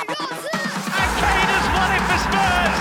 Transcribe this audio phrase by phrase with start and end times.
[0.00, 2.76] And Kane has won it for Spurs.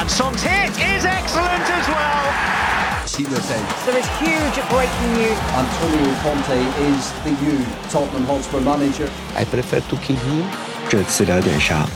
[0.00, 2.24] And Son's hit is excellent as well.
[3.86, 5.38] There is huge breaking news.
[5.52, 6.56] Antonio Conte
[6.88, 9.08] is the new Tottenham Hotspur manager.
[9.34, 10.44] I prefer to kill him。
[10.88, 11.86] 这次聊点啥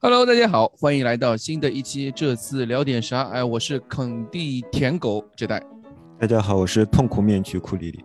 [0.00, 2.10] ？Hello，大家好，欢迎来到新的一期。
[2.10, 3.22] 这次聊点啥？
[3.32, 5.62] 哎，我是肯地舔狗这代。
[6.20, 8.04] 大家好，我是痛苦面具库里里。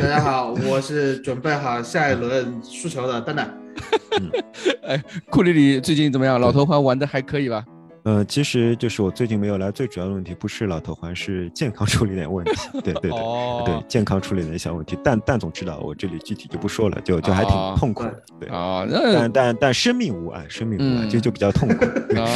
[0.00, 3.65] 大家好，我是准备好下一轮输球的蛋蛋。
[4.82, 6.40] 哎，库里里最近怎么样？
[6.40, 7.64] 老头环玩的还可以吧？
[8.04, 12.52] 呃，其实就是我最近没有来，最主要的问题不是老头环，是健康出了点问题。
[12.74, 14.96] 对对对、哦 对，健康出了点小问题。
[15.02, 18.22] 但但总知道，我这里具体就不说了，就就还挺哦痛苦的。
[18.38, 21.84] 对，啊，那但但但生命无碍，生命无碍，嗯就就比较痛苦。
[22.08, 22.28] 对啊，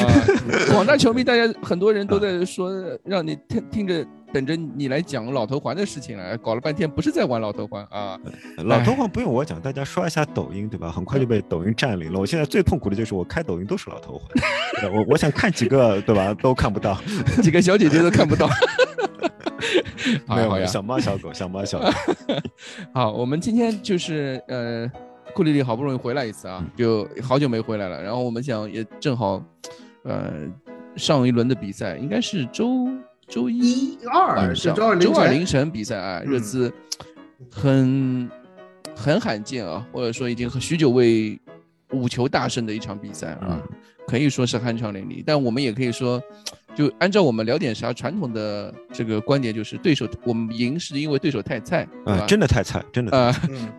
[0.72, 2.72] 广大球迷，大家很多人都在说，
[3.04, 6.36] 让你听听着，等着你来讲老头环的事情了。
[6.38, 8.18] 搞了半天不是在玩老头环啊。
[8.64, 10.90] 老头环不用我讲，大家刷一下抖音，对吧？
[10.90, 12.18] 很快就被抖音占领了。
[12.18, 14.28] 我现在最痛苦的就是我开抖音都是老头环，
[14.80, 16.32] 对我我想看几个，对吧？
[16.34, 17.00] 都看不到。
[17.42, 18.48] 几个小姐姐都看不到。
[20.26, 21.86] 没有呀好呀，小猫小狗，小猫小狗。
[22.94, 24.90] 好，我们今天就是呃，
[25.34, 28.02] 库里里好不容易回来一次啊，就好久没回来了。
[28.02, 29.42] 然后我们想也正好，
[30.04, 30.32] 呃，
[30.96, 32.88] 上一轮的比赛应该是周
[33.30, 35.12] 周一一二周二凌晨。
[35.12, 36.42] 周二凌晨比赛啊，热嗯。
[36.42, 36.72] 刺
[37.50, 38.30] 很
[38.94, 41.40] 很罕见啊，或者说已经很许久未
[41.92, 43.62] 五球大胜的一场比赛啊，
[44.06, 45.22] 可以说是酣畅淋漓。
[45.24, 46.22] 但我们也可以说，
[46.80, 53.30] 就按照我们聊点啥传统的这个观点，就是对手我们赢是因为对手太菜，啊，真的太菜，真的啊。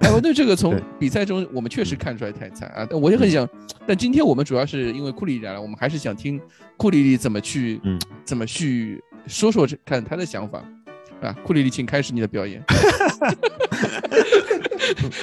[0.02, 3.50] 哎，我对这个从比赛中我们确实看出来太菜啊，但我也很想，
[3.88, 6.40] 但今天我们主要是因为库里里来了，我们还是想听
[6.78, 10.64] 库里里怎么去，嗯怎么去说说这看他的想法
[11.24, 11.36] 啊。
[11.44, 12.64] 库里里，请开始你的表演。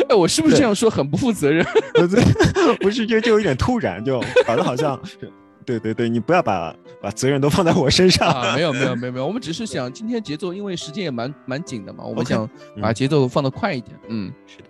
[0.08, 1.64] 哎，我是不是这样说很不负责任？
[1.94, 2.16] 不是，
[2.80, 5.30] 不是，就就有点突然，就搞得好像是，
[5.68, 8.26] 对对对，你不要把把责任都放在我身上。
[8.32, 12.48] 啊，没有没有没有没有，我们只是想今天节奏，因为时间也蛮蛮紧的嘛，我们想
[12.80, 13.94] 把嗯节奏放得快一点。
[14.08, 14.64] 嗯，是的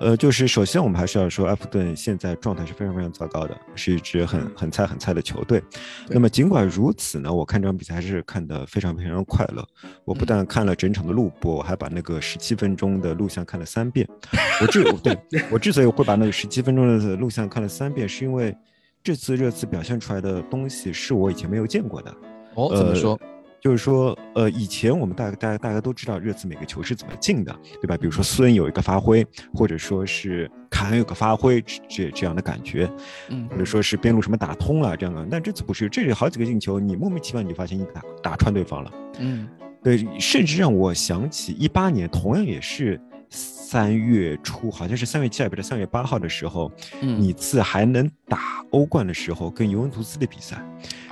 [0.00, 5.62] 呃，就是首先我们还是要说，埃弗顿现在状态是非常非常糟糕的，是一支很很菜很菜的球队。
[6.08, 9.64] 那么尽管如此呢，我看这场比赛还是看得非常非常快乐。
[10.04, 14.06] 我不嗯但看了整场的录播，我还把那个十七分钟的录像看了三遍。
[14.60, 15.16] 我之 对
[15.50, 18.54] 我之所以会把那个十七分钟的录像看了三遍，是因为
[19.04, 22.10] 这次热刺表现出来的东西是我以前没有见过的。
[22.54, 23.20] 哦，怎么呃说？
[23.60, 27.98] 就是说，呃，以前我们大大家大家都知道热刺每个球是怎么进的，对吧？
[27.98, 32.90] 比如说孙有一个发挥，或者说是凯恩有个发挥，这这这样的感觉，
[33.28, 35.26] 嗯或者说是边路什么打通了这样的。
[35.30, 38.90] 但这次不是，这里好几个进球，你莫名其妙你就发现你打打穿对方了。
[39.18, 39.46] 嗯
[39.82, 42.98] 对，甚至让我想起一八年，同样也是
[43.66, 46.70] 三月初，好像是三月七号不是三月八号的时候，
[47.00, 50.62] 嗯，你次还能打欧冠的时候，跟尤文图斯的比赛。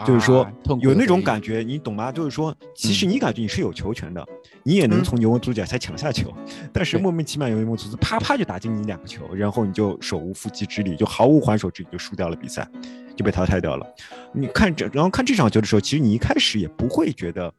[0.04, 0.46] 就是说
[0.80, 2.12] 有那种感觉，你懂吗？
[2.12, 4.24] 就是说，其实嗯你感觉你是有球权的，
[4.62, 6.30] 你也能嗯从尤文图斯脚下抢下球，
[6.72, 12.68] 但是莫名其妙尤文图斯啪啪就打进你两个球，然后你就手无缚鸡之力，就毫无还手之力就输掉了比赛，
[13.16, 13.86] 就被淘汰掉了。
[14.34, 17.52] 你看这，然后看这场球的时候，其实你一开始也不会觉得，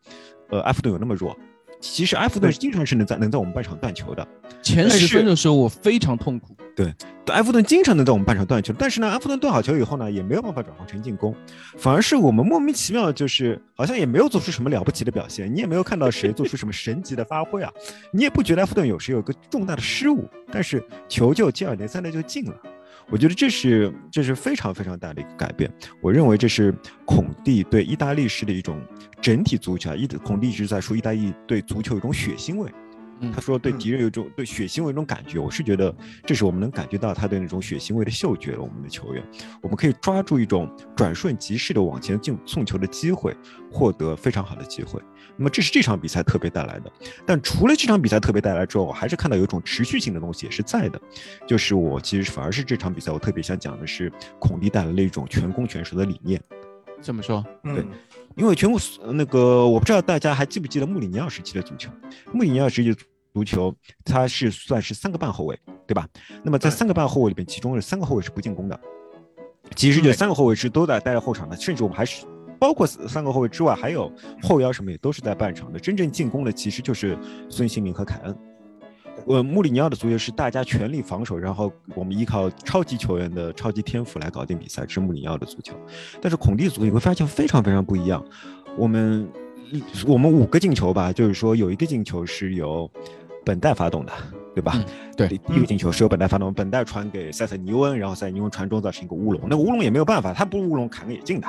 [0.49, 1.35] 呃，埃弗顿有那么弱。
[1.83, 4.25] 其实埃弗顿经常是能在能在我们半场断球的，
[4.61, 6.55] 前十分的时候我非常痛苦。
[6.73, 6.93] 对。
[7.27, 11.35] 埃弗顿经常能在我们半场断球，但是呢，埃弗顿断好球以后呢，也没有办法转化成进攻，
[11.77, 17.71] 反而是我们莫名其妙，就是好像也没有做出什么了不起的表现，你也没有看到谁做出什么神级的发挥啊，
[18.11, 22.53] 你也不觉得埃弗顿有时有个重大的失误，但是球就接二连三的就进了。
[23.09, 25.71] 我觉得这是这是非常非常大的一个改变。
[26.01, 26.73] 我认为这是
[27.05, 28.81] 孔蒂对意大利式的一种
[29.21, 32.71] 整体足球啊，意孔蒂一直在说意大利对足球有一种血腥味。
[33.23, 35.95] 嗯他说对嗯敌人有一种对血腥味有一种感觉，我是觉得
[36.25, 38.61] 这是我们能感觉到他对那种血腥味的嗅觉了。
[38.61, 39.23] 我们的球员，
[39.61, 43.35] 我们可以抓住一种转瞬即逝的往前进送球的机会，
[43.71, 45.01] 获得非常好的机会。
[45.35, 46.91] 那么这是这场比赛特别带来的。
[47.25, 51.01] 但除了这场比赛特别带来之后，我还是看到有一种持续性的东西也是在的，
[51.47, 56.41] 就是我其实反而是这场比赛我特别想讲的是孔蒂带来了一种全攻全守的理念。
[57.01, 57.85] 这么说，嗯，
[58.35, 61.89] 因为全国呃那个我不知道大家还记不记得穆里尼奥时期的足球，
[62.31, 62.95] 穆里尼奥时期的
[63.33, 63.73] 足球
[64.05, 66.07] 它是算是三个半后卫，对吧？
[66.43, 68.79] 那么在三个半后卫里边，其中有三个后卫是不进攻的，
[69.75, 72.25] 其实这三个后卫是都在待在后场的，甚至我们还是。
[72.59, 74.09] 包括三个后卫之外，还有
[74.41, 75.77] 后腰什么也都是在半场的。
[75.77, 77.17] 真正进攻的其实就是
[77.49, 78.37] 孙兴民和凯恩。
[79.27, 85.75] 呃，穆里尼奥的足球是大家全力防守，然后我们依靠超级球员的超级天赋来搞定比赛，是穆里尼奥的足球。
[86.21, 88.23] 但是孔蒂的足球你会发现非常非常不一样。
[88.77, 89.27] 我们
[90.07, 92.89] 我们五个进球吧，就是说有一个进球是由
[93.45, 94.11] 本代发动的，
[94.55, 94.73] 对吧？
[94.75, 94.85] 嗯
[95.15, 101.47] 对第第一个进球是由本代发动，本代传给塞塞尼翁，然后塞塞尼翁传中造成一个乌龙，那个乌龙也没有办法，他不乌龙砍个也进的。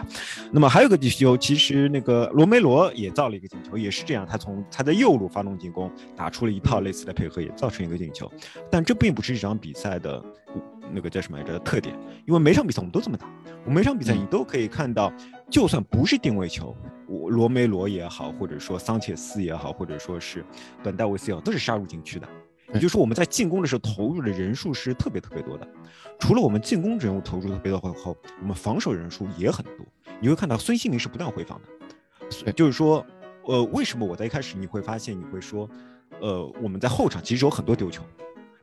[0.52, 8.30] 那么还有一个进球，其实那个罗梅罗也造了一个进球，也是这样，他从他在右路发动进攻，打出了一套类似的配合，也造成一个进球。
[8.70, 10.22] 但这并不是这场比赛的
[10.92, 11.96] 那个叫什么来着特点，
[12.26, 13.26] 因为每场比赛我们都这么打，
[13.64, 15.10] 我们每场比赛你都可以看到，
[15.50, 16.76] 就算不是定位球，
[17.06, 20.44] 我罗梅罗也好，或者说桑切斯也好，或者说是
[20.82, 22.28] 本戴维斯也好，都是杀入禁区的。
[22.72, 25.68] 也就是说，我们在进攻的时候投入的人数是特别特别多的。
[26.18, 29.86] 除了我们进攻人物投入特别多后，我们防守人数也很多。
[30.18, 31.68] 你会看到孙兴民是不断回防的，
[32.44, 33.06] 对就是说，
[33.44, 35.68] 呃，为什么我在一开始你会发现你会说，
[36.20, 38.02] 呃，我们在后场其实有很多丢球，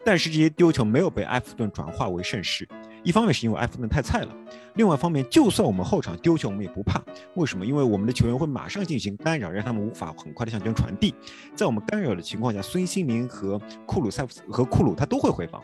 [0.04, 2.68] 但是这些丢球没有被埃弗顿转化为胜势。
[3.04, 4.36] 一方面是因为埃弗顿太菜了，
[4.76, 7.02] 另外一方面，就算我们后场丢球，我们也不怕。
[7.36, 7.66] 为什么？
[7.66, 11.16] 因为我们的球员会马上进行干扰，让他们无法很快的向前传递。
[11.56, 15.62] 在我们干扰的情况下，孙兴民和库鲁塞夫斯和库鲁他都会回防，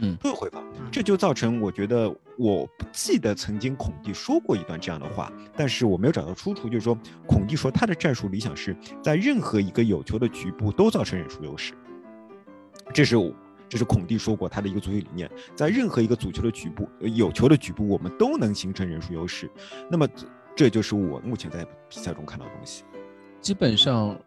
[0.00, 2.08] 嗯都会回防，这就造成我觉得
[2.38, 6.96] 我不记得曾经孔蒂说过一段这样的话，但是我没有找到出处，就是说
[7.26, 11.74] 孔蒂说他的战术理想是在任何一个有球的局部都造成人数优势，
[12.94, 13.30] 这是我。
[13.68, 19.50] 这是孔蒂说过他的一个足球理念，在任何一个足球的局部、呃有球的局部，我们都能形成人数优势。
[19.90, 20.26] 那么，这
[20.56, 22.82] 这就是我目前在比赛中看到的东西。
[23.40, 24.18] 基本上，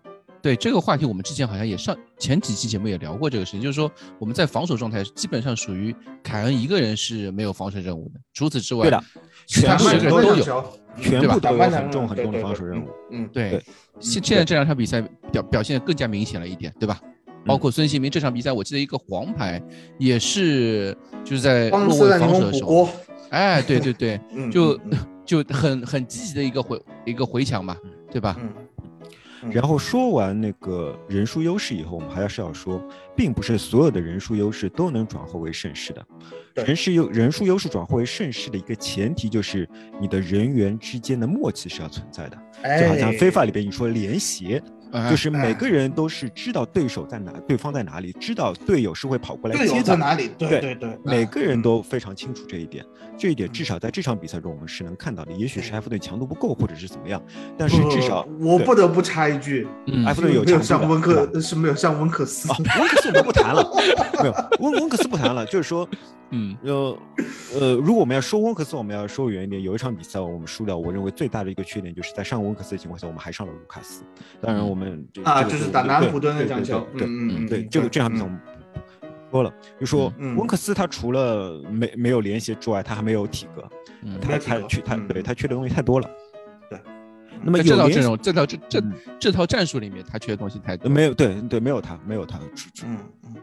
[0.42, 5.94] 对这个话题，我们之前好像也上前几期节目也聊过这个事情，就是说我们在防守状态基本上属于
[6.24, 9.04] 凯恩一个人是没有防守任务的，除此之外，对的，
[9.46, 10.82] 其他十全部个人都有。
[11.00, 12.90] 全部都有很重很重的防守任务。
[13.12, 13.64] 嗯，对对，
[14.02, 15.02] 现现在这两场比赛
[15.32, 17.00] 表表现得更加明显了一点，对吧？
[17.46, 19.62] 包括孙兴民这场比赛，我记得一个黄牌
[19.98, 22.88] 也是就是在帮落位防守的时候，
[23.30, 24.92] 哎，对对对， 嗯，就嗯
[25.26, 27.76] 就很很积极的一个回一个回抢嘛，
[28.12, 28.38] 对吧？
[29.50, 32.80] 然后说完那个人数优势以后，我们还是要说，
[33.16, 36.06] 并不是所有的人数优势都能转化为胜势的。
[36.54, 39.68] 对人是优人数优势转化为胜势的一个前提，就是
[40.00, 42.38] 你的人员之间的默契是要存在的。
[42.80, 44.64] 就好像哎非法里边你说联协，哎
[45.10, 49.84] 就是每个人都是知道对手在哪，对方在哪里，知道队友是会跑过来接的。
[49.84, 50.30] 在哪里？
[50.38, 52.86] 对对对对，每个人嗯都非常清楚这一点，
[53.22, 55.32] 这一点至少在这场比赛中我们是能看到的。
[55.34, 57.22] 也许是埃弗顿强度不够，或者是怎么样，
[57.56, 63.64] 但是至少不我不得不插一句，嗯埃弗顿有像温克是没有像温克斯啊，温克斯我们不谈了，
[64.24, 65.88] 没有温温克斯不谈了，就是说，
[66.32, 66.98] 嗯，呃
[67.60, 74.02] 呃，如果我们要说温克斯，我们要说远一点，有一场比赛我们输掉，我认为最大的一个缺点就是在上温克斯的情况下，我们还上了卢卡斯。
[74.42, 78.40] 当然，我们这啊，这个就是打南安普顿那对场球，对对对，这个这场比赛我们
[79.32, 83.68] 说了，就说嗯温克斯他除了没没有联系之外，他还没有体格，
[84.04, 86.10] 嗯他他缺他嗯对他缺的东西太多了。
[86.70, 86.80] 对，
[87.42, 90.90] 那么这套阵容、这套这这嗯这套战术里面，他缺的东西太多。
[90.90, 92.38] 没有对对没有他没有他，
[92.86, 93.36] 嗯嗯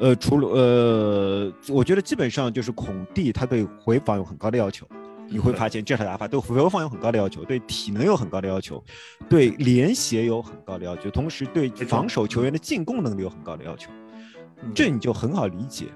[0.00, 4.86] 呃，除了呃，我觉得基本上就是孔蒂他对回防有很高的要求。
[5.26, 8.84] 你会发现这套打法对回防有很高的要求，对体能有很高的要求，
[9.26, 13.90] 对联协有很高的要求，同时对防守球员的进攻能力有很高的要求。
[14.64, 15.86] 嗯这你就很好理解，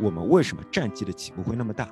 [0.00, 1.88] 我们为什么战绩的起步会那么大。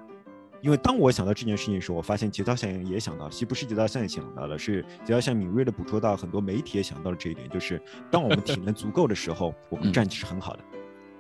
[0.61, 7.83] 因为当我想到这件事情的时候，我发现节操效应也想到，其实不是节操效应想到了，是节操效应敏锐的捕捉到很多媒体也想到了这一点，就是
[8.13, 10.65] 当我们体能足够的时候，我们嗯战绩是很好的。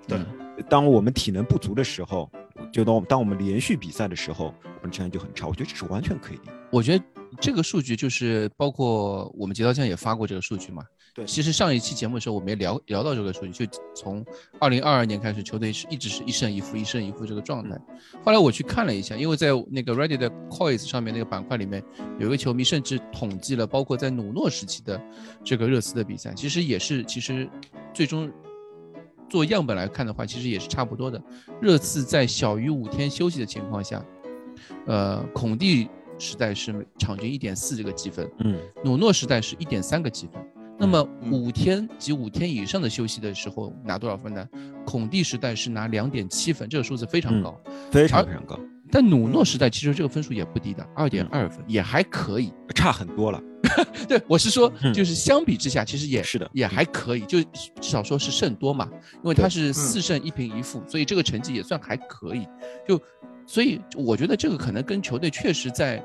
[0.06, 0.26] 对嗯
[0.69, 2.31] 当我们体能不足的时候，
[2.73, 5.49] 就当当我们连续比赛的时候，我们战绩就很差。
[5.49, 6.53] 我觉得这是完全可以的。
[6.70, 7.05] 我觉得
[7.41, 10.84] 这个数据就是包括我们节操酱也发过这个数据嘛。
[11.14, 14.24] 对其实上一期节目的时候我们也聊聊到这个数据，就从
[14.58, 17.78] 二零二二年开始，球队是一直是一胜一负、一胜一负这个状态。
[18.24, 21.82] 后来我去看了一下，因为在那个 Reddit 的 Coins 上面那个板块里面，
[22.19, 25.00] 有一个球迷甚至统计了包括在努诺时期的
[25.44, 27.48] 这个热刺的比赛，其实也是其实
[27.94, 28.31] 最终。
[29.31, 31.19] 做样本来看的话，其实也是差不多的。
[31.58, 34.04] 热刺在小于五天休息的情况下，
[34.86, 35.88] 呃，孔蒂
[36.19, 40.52] 时代是场均一点四这个积分，嗯，努诺时代是一点三个积分。
[40.82, 44.44] 那么嗯五天及五天以上的休息的时候拿多少分呢？
[44.84, 47.60] 孔蒂时代是拿两点七分，这个数字非常嗯高。
[47.93, 48.58] 非常非常高，
[48.91, 52.53] 但努诺时代其实这个分数也不低的，二点二分也还可以。
[52.74, 53.41] 差很多了。
[54.08, 58.91] 对我是说，嗯就是相比之下，其实也是的也还可以，就至少说是胜多嘛，
[59.22, 62.44] 因为他是四胜一平一负，所以这个成绩也算还可以。
[62.89, 63.01] 就
[63.46, 66.05] 所以我觉得这个可能跟球队确实在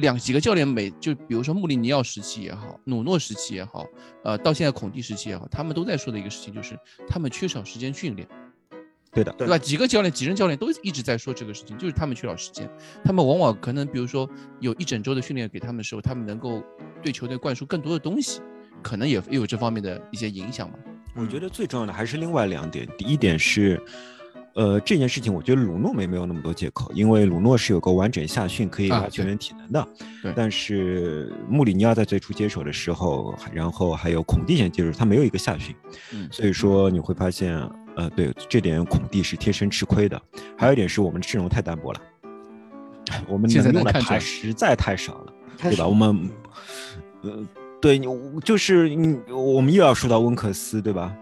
[0.00, 3.86] 两几个教练每就比如说穆里尼奥时期也好，努诺时期也好，
[4.24, 8.26] 呃，到现在孔蒂时期也好，他们都在说的一个事情就是他们缺少时间训练。
[9.12, 9.58] 对的，对吧？
[9.58, 12.70] 几个教练、几任教练都一直在说这个事情，就是他们缺少时间。
[13.02, 14.28] 他们往往可能，比如说
[14.60, 16.62] 有一整周的训练给他们的时候，他们能够
[17.02, 18.40] 对球队灌输更多的东西，
[18.82, 20.78] 可能也也有这方面的一些影响嘛。
[21.16, 22.86] 我觉得最重要的还是另外两点。
[22.96, 23.82] 第一点是，
[24.54, 29.88] 呃，这件事情我觉得鲁诺没没有那么多借口，因为鲁诺是有个完整夏训可以啊拉球员体能的。
[30.22, 35.74] 对但是穆里尼奥在最初接手的时候，然后还有孔蒂先接手，他没有一个夏训，
[36.12, 37.56] 嗯所以说你会发现，
[37.96, 40.20] 呃，对这点孔蒂是贴身吃亏的。
[40.56, 42.00] 还有一点是我们的阵容太单薄了，
[43.28, 45.32] 我们现在能用的牌能看出来实在太少了。
[45.62, 45.86] 对吧？
[45.86, 46.30] 我们，
[47.20, 47.46] 呃，
[47.80, 48.06] 对你
[48.44, 51.16] 就是你，我们又要说到温克斯，对吧？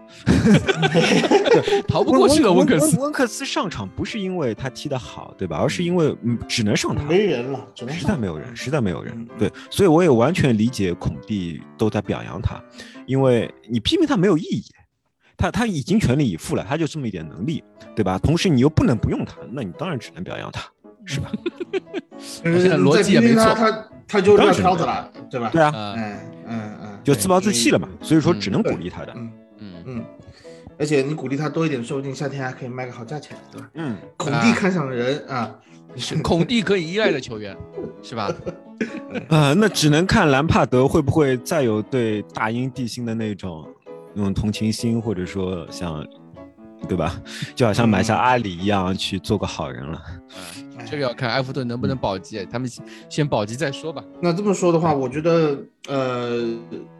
[1.87, 2.99] 逃不过去了，温克斯。
[2.99, 5.57] 温克斯上场不是因为他踢得好，对吧？
[5.57, 9.27] 而是因为嗯，只能上他，没人了，只能实在没有人，实在没有人嗯。
[9.37, 12.61] 对，所以我也完全理解孔蒂都在表扬他，
[13.05, 14.63] 因为你批评他没有意义。
[15.37, 17.63] 他他已经全力以赴了，他就这么一点能力，
[17.95, 18.19] 对吧？
[18.19, 20.69] 同时你又不能不用他，那你当然只能表扬他，
[21.05, 21.31] 是吧？
[22.43, 23.55] 嗯现在逻辑也没错
[24.09, 25.49] 他就撂当然是挑子了，对吧？
[25.53, 27.87] 对啊，啊，嗯嗯嗯，就自暴自弃了嘛。
[28.01, 29.13] 所以说嗯只能鼓励他的。
[29.15, 30.05] 嗯嗯，嗯，
[30.77, 33.69] 而且你鼓励他多一点，说不定夏天还可以卖个好价钱，对吧？
[33.75, 35.53] 嗯，孔蒂看上的人啊，
[35.95, 37.55] 是孔蒂可以依赖的球员，
[38.01, 38.33] 是吧？
[39.29, 43.67] 啊、 那只能看兰帕德会不会再有对大英帝星的那种
[44.13, 46.03] 那种同情心，或者说像，
[46.87, 47.21] 对吧？
[47.55, 49.97] 就好像买下阿里一样去做个好人了。
[49.97, 54.03] 啊，这个要看埃弗顿能不能保级，他们先先保级再说吧。
[54.21, 55.57] 那这么说的话，我觉得
[55.87, 56.57] 呃，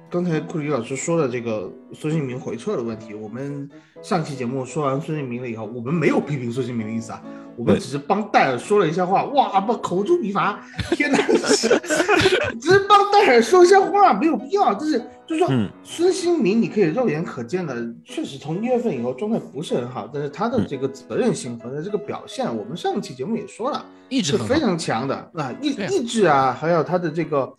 [0.09, 3.69] 刚才库里老师说的这个孙兴民回撤的问题，我们
[4.01, 7.21] 上期节目说完孙兴民了以后，我们没有批评孙兴民的意思啊，
[7.59, 10.57] 我们只是帮戴尔说了一下话，哇，不口诛笔伐，
[10.91, 14.97] 天哪， 只是帮戴尔说一下话，没有必要，就是
[15.27, 15.69] 就是说，嗯。
[15.83, 17.75] 孙兴民你可以肉眼可见的，
[18.05, 23.85] 确实从一月份以后状态不是很好，但是他的这个责任心和他这个表现，我们上期节目也说了。
[24.07, 25.13] 意志是非常强的。
[25.33, 27.53] 啊，意意志啊，还有他的这个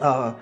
[0.00, 0.34] 呃，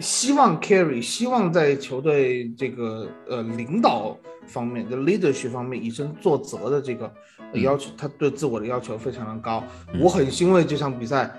[0.00, 4.16] 希望 carry，希望在球队这个呃领导
[4.46, 7.12] 方面就 leadership 方面以身作则的这个
[7.54, 9.62] 要求，他对自我的要求非常的高。
[9.92, 11.34] 嗯我很欣慰这场比赛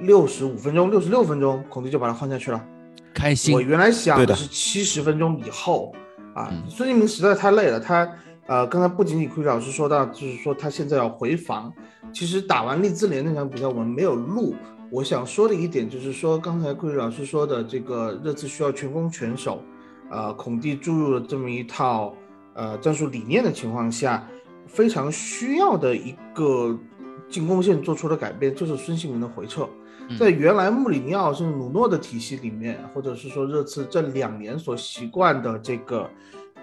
[0.00, 2.64] 六十五分钟、六十六分钟，孔蒂就把他换下去了。
[3.12, 3.60] 开心我。
[3.60, 5.92] 原来想的是七十分钟以后
[6.34, 7.78] 啊嗯，孙兴民实在太累了。
[7.78, 8.08] 他
[8.46, 11.72] 呃，刚才不仅仅库里老师说到，就是说他现在要回防。
[12.12, 14.54] 其实打完利兹联那场比赛我们没有录。
[14.90, 19.62] 我想说的一点就是说，刚才库里老师说的这个热刺需要全攻全守，
[20.10, 22.12] 呃，孔蒂注入了这么一套
[22.60, 24.28] 呃战术理念的情况下，
[24.66, 26.78] 非常需要的一个
[27.26, 29.66] 进攻线做出的改变，就是孙兴民的回撤。
[30.08, 36.10] 嗯在原来穆里尼奥甚至努诺的体系里面，或者是说热刺这两年所习惯的这个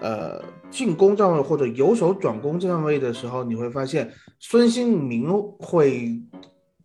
[0.00, 0.40] 呃
[0.70, 6.20] 进攻站位或者由守转攻站位的时候，你会发现孙兴民会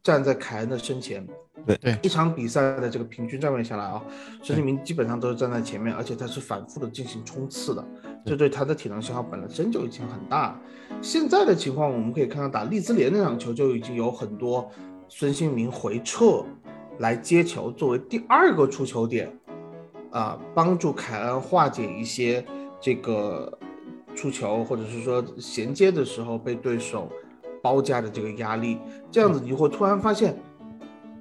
[0.01, 1.27] 站在凯恩的身前。
[1.65, 4.01] 对对一场比赛的这个平均站位下来啊，
[4.41, 7.85] 孙兴民基本上都是站在前面，而且他是反复的进行冲刺的，
[8.25, 10.61] 这对他的体能消耗本身就已经很大了。
[11.01, 14.69] 现在的情况，我们可以看到打利兹联那场球就已经有很多
[15.09, 16.45] 孙兴民回撤
[16.99, 19.31] 来接球，作为第二个出球点，
[20.11, 22.45] 啊、帮助凯恩化解一些
[22.79, 23.51] 这个
[24.15, 27.09] 出球或者是说衔接的时候被对手
[27.61, 28.77] 包夹的这个压力。
[29.11, 30.37] 这样子你会突然发现，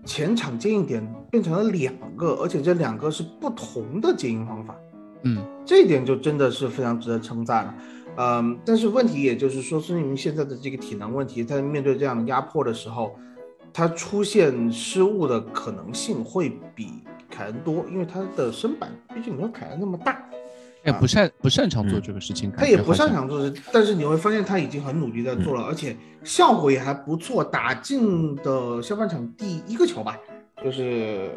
[0.04, 4.76] 前场接应点变成了两个，而且这两个是不同的接应方法。
[5.22, 7.74] 嗯，这一点就真的是非常值得称赞了。
[8.16, 13.16] 嗯，但是问题也就是说，孙兴民现在的这个体能问题，在面对这样的压迫的时候，
[13.72, 16.88] 他出现失误的可能性会比
[17.30, 20.22] 凯恩多，因为他的身板毕竟没有凯恩那么大，
[20.82, 27.42] 哎，不擅不擅长做这个事情，他也不擅长做这，但是你会发现他已经很努力在做了，而且效果也还不错。
[27.42, 30.18] 打进的下半场第一个球吧，
[30.62, 31.30] 就是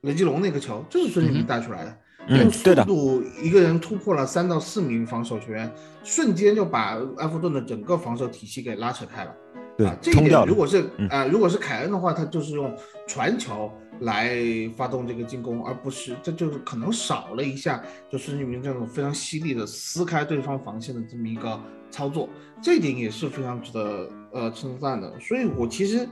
[0.00, 1.90] 雷吉隆那个球，就是孙兴民带出来的。
[1.90, 1.96] 嗯
[2.28, 9.34] 用，速对的，度一个人突破了三到四名防守球员，瞬间就把埃弗顿的整个防守体系给拉扯开了。
[9.76, 10.54] 对啊，这一点如。
[10.54, 12.74] 果是嗯啊、如果是凯恩的话，他就是用
[13.06, 14.34] 传球来
[14.74, 22.28] 发动这个进攻，而不是这就是可能少了一下，就孙兴民这种非常犀利的撕开对方防线的这么一个操作，
[22.62, 25.12] 这一点也是非常值得呃称赞的。
[25.20, 26.08] 所以我其实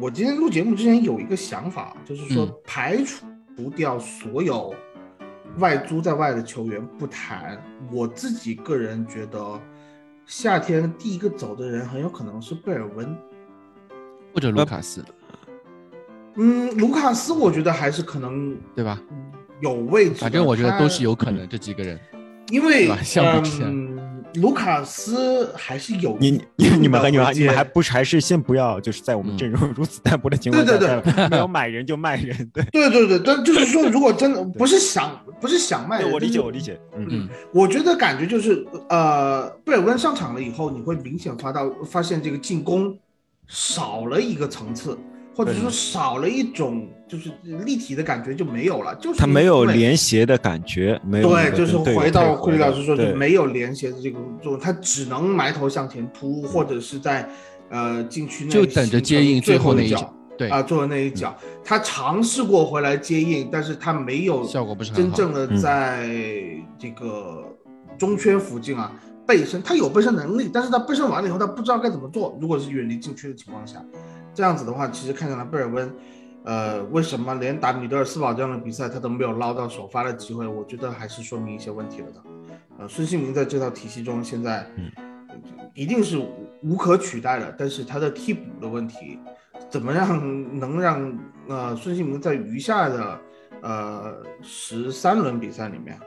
[0.00, 4.74] 我今天录节目之前有一个想法，就是说嗯排除掉所有
[5.58, 9.60] 外租在外的球员不谈，我自己个人觉得。
[10.26, 13.14] 夏天第一个走的人很有可能是贝尔温，
[14.32, 15.04] 或者卢卡斯，
[16.36, 18.98] 嗯，卢卡斯我觉得还是可能对吧？
[19.60, 22.00] 有位置，反正我觉得都是有，可能，这几个人。
[22.48, 23.93] 因为对吧相比之下嗯，
[24.34, 29.38] 卢卡斯还是有你你你们和你们你们还不是还是先不要，就是在我们嗯。
[29.38, 31.28] 阵容 如此淡薄的情况下，对对对。
[31.28, 37.06] 没有买人就卖人，对，对对对，但就是说， 如果真的不是想不是想卖人，我理解我理解，嗯。
[37.10, 42.98] 嗯我觉得感觉就是，呃，贝尔温上场了以后，你会明显发到发现这个进攻
[43.46, 44.98] 少了一个层次，
[45.34, 47.30] 或者说少了一种就是
[47.64, 57.28] 立体的感觉就没有了，就是他没有因为联携的感觉，没有对，就是回到库里老师说，的没有连携的这个作用，他只能埋头向前扑，或者是在
[57.70, 65.56] 呃禁区内就等着接应最最后那一脚，对啊，最后那一脚，他尝试过回来接应，但是他没有效果不是很好真正的嗯。
[65.56, 66.08] 在
[66.78, 67.44] 这个
[67.98, 68.92] 中圈附近啊
[69.26, 72.36] 背身，他有背身能力，但是他背身完了以后，他不知道该怎么做。
[72.40, 73.82] 如果是远离禁区的情况下，
[74.34, 75.90] 这样子的话，其实看起来贝尔温。
[76.44, 80.46] 呃，为什么连打米德尔斯堡这样的比赛他都没有捞到首发的机会？
[80.46, 82.22] 我觉得还是说明一些问题了的。
[82.78, 84.90] 呃，孙兴民在这套体系中现在，嗯
[85.72, 86.18] 一定是
[86.62, 89.18] 无可取代的，但是他的替补的问题，
[89.70, 93.20] 怎么样能让呃孙兴民在余下的
[93.62, 95.98] 呃十三轮比赛里面，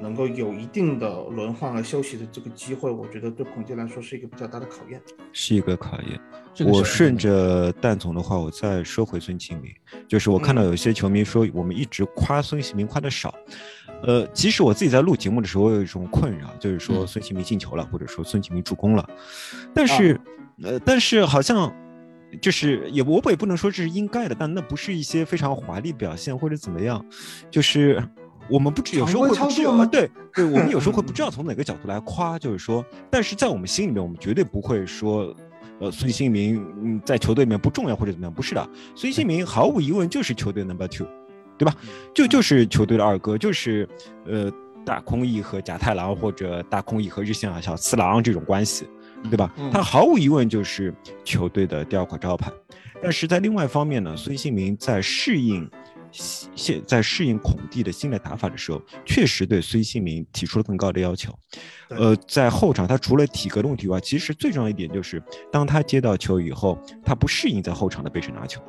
[0.00, 2.90] 能够有一定的轮换和休息的这个机会？
[2.90, 5.00] 我觉得对孔蒂来说是一个比较大的考验。
[5.32, 6.20] 是一个考验。
[6.54, 9.70] 这个我顺着蛋总的话，我再说回孙兴民，
[10.08, 13.34] 就是我看到有些球迷说我们一直夸孙兴民夸的少，
[14.02, 19.08] 呃，其实我自己在录节目的时候，我有一种困扰，就是说嗯孙兴民进球了，或者说孙兴民助攻了，
[19.74, 20.20] 但是，
[20.62, 21.74] 呃，但是好像。
[22.42, 27.02] 就是也我也不能说这是应该的，但那不是一些非常华丽表现或者怎么样，
[27.50, 28.02] 就是
[28.48, 35.34] 我们不知有时候会不知常规操作吗啊对对，我们有时候会不知道从哪个角度来夸，就是说，但是在我们心里面，我们绝对不会说
[35.78, 41.06] 呃，孙兴民嗯在球队里面不重要或者怎么样，不是的，孙兴民毫无疑问就是球队 number two，
[41.58, 41.74] 对吧？
[42.14, 43.88] 就就是球队的二哥，就是
[44.26, 44.50] 呃
[44.84, 48.86] 大空翼和甲太郎或者大空翼和日向小次郎这种关系，
[49.30, 49.52] 对吧？
[49.58, 52.50] 嗯他毫无疑问就是球队的第二块招牌。
[53.02, 55.70] 但是在另外一方面呢，孙兴民在适应
[56.54, 61.36] 现在适应孔蒂的新的打法的时候，确实对孙兴民提出了更高的要求。
[61.90, 68.60] 呃，在后场，他除了体格的问题以外，其实最重要一点就是，当他接到球以后，他不适应在后场的背身拿球，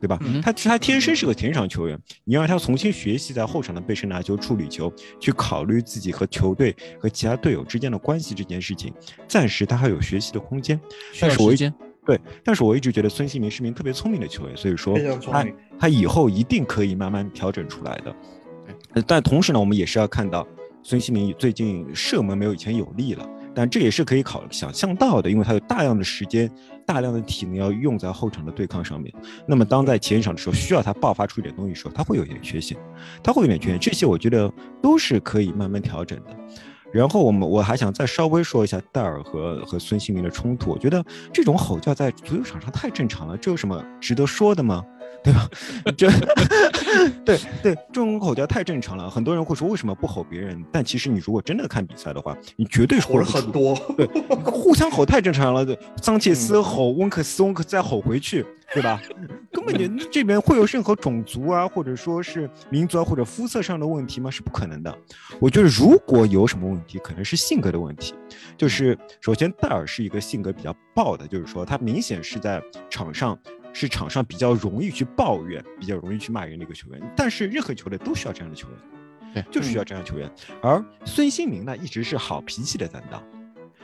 [0.00, 0.18] 对吧？
[0.22, 8.92] 嗯他他天生是个前场球员，你让他重新学习在后场的背身拿球、处理球，去考虑自己和球队和其他队友之间的关系这件事情，
[9.26, 10.80] 暂时他还有学习的空间。
[11.20, 11.74] 但是我一时间。
[12.10, 14.98] 对，但是我一直觉得孙兴民是名特别聪明的球员，所以说
[15.30, 15.46] 他
[15.78, 19.02] 他以后一定可以慢慢调整出来的。
[19.06, 20.44] 但同时呢，我们也是要看到
[20.82, 26.50] 孙兴民最近射门没有以前有力了，但这也是可以考想象到的，因为他有大量的时间、
[26.84, 29.14] 大量的体能要用在后场的对抗上面。
[29.46, 32.76] 那么当在前场的时候，需要他爆发出一点东西的时候，他会有一点缺陷，
[33.22, 36.36] 他会有点缺陷，这些我觉得都是可以慢慢调整的。
[36.92, 44.84] 然后我们我还想再稍微说一下戴尔和和孙兴民的冲突，我觉得这种吼叫在足球场上太正常了，这有什么值得说的吗？
[45.22, 45.46] 对吧？
[45.98, 46.10] 这
[47.24, 49.10] 对对，这种吼叫太正常了。
[49.10, 50.64] 很多人会说为什么不吼别人？
[50.72, 54.06] 但其实你如果真的看比赛的话，你绝对是吼了很多，对，
[54.44, 55.64] 互相吼太正常了。
[55.64, 58.98] 对， 桑切斯吼温克斯，温克斯再吼回去，对吧？
[60.10, 64.30] 这边会有任何种族啊，或者说是民族啊，或者肤色上的问题吗？
[64.30, 64.98] 是不可能的。
[65.40, 68.14] 我觉得如果有什么问题，可能是性格的问题。
[68.56, 73.38] 就是首先戴尔是一个性格比较暴的，就是说他明显是在场上。
[73.72, 78.76] 是场上比较容易去抱怨、比较容易去骂人的一个球员，但是任何球队都需要这样的球员，
[79.32, 80.28] 对，就需要这样的球员。
[80.60, 83.22] 而孙兴民呢，一直是好脾气的担当。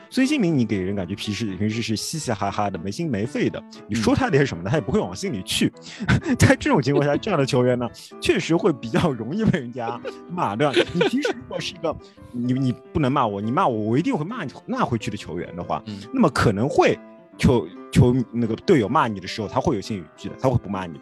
[0.09, 5.71] 孙兴民，你给人感觉平时平时是嘻嘻哈哈的、没心没肺的，你说他点什么呢，他也不会往心里去。
[6.39, 7.89] 在这种情况下，这样的球员呢，
[8.21, 10.73] 确实会比较容易被人家骂，对吧？
[10.93, 11.95] 你平时如果是一个
[12.31, 16.97] 你你不能骂我，你骂我，我一定会骂你骂回去的球员的话，嗯那么可能会
[17.37, 21.01] 球球那个队友骂你的时候，他会有心理预期的，他会不骂你的。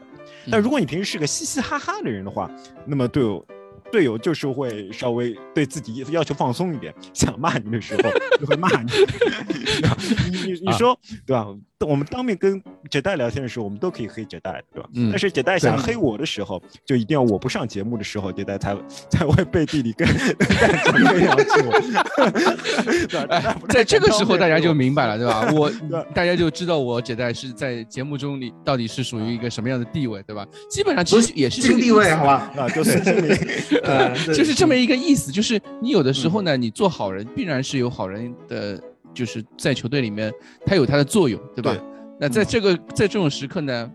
[0.51, 2.49] 但如果你平时是个嘻嘻哈哈的人的话，
[2.85, 3.45] 那么队友
[3.91, 8.91] 队友就是会稍微对自己要求放松一点，想骂你的时候就会骂你。
[10.31, 11.47] 你你你说、对吧？
[11.79, 14.87] 我们当面跟杰代聊天的时候，我们都可以黑杰代，对吧？
[14.93, 18.77] 嗯但是杰代想黑我的时候，就一定要我不上节目的时候，杰代才
[19.09, 21.71] 才会背地里跟 跟干这个样子我。
[23.07, 25.49] 对吧哎杰代不，在这个时候大家就明明白了，对吧？
[25.53, 25.69] 我
[26.13, 30.45] 大家就知道我姐代是在节目中里到底是属于一个什么样的地位，对吧？
[30.69, 32.51] 基本上其实也是这个地位，好吧？
[32.57, 33.35] 啊，就孙兴民。
[33.83, 38.81] 呃，就是这么一个意思，就是你有的时候呢，你做好人必然是有好人的，
[39.15, 40.31] 就是在球队里面
[40.65, 41.73] 他有他的作用，对吧？
[41.73, 41.81] 对
[42.19, 43.91] 那在这个在这种时刻呢，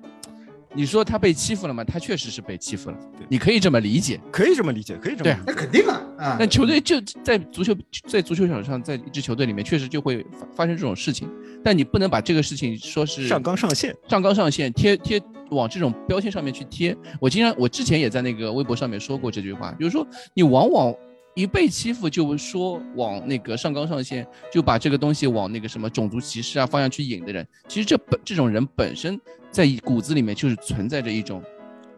[0.75, 1.85] 你说他被欺负了吗？
[1.85, 4.21] 他确实是被欺负了对，你可以这么理解。
[4.31, 5.45] 可以这么理解，可以这么对理解。
[5.47, 6.37] 那肯定啊啊！
[6.39, 7.75] 那球队就在足球
[8.07, 11.29] 在足球场上，在一支球队里面，确实就会发发生这种事情。
[11.65, 16.97] 但你不能把这个事情说是上纲上线，上纲上线，贴贴往这种标签上面去贴。
[17.21, 20.95] 我经常我之前也在那个微博上面说过这句话，就是说你往往
[21.41, 29.19] 一被欺负就说往那个上纲上线，就把这个东西往那个什么种族歧视啊方向去引的人，其实这本这种人本身
[29.51, 31.43] 在骨子里面就是存在着一种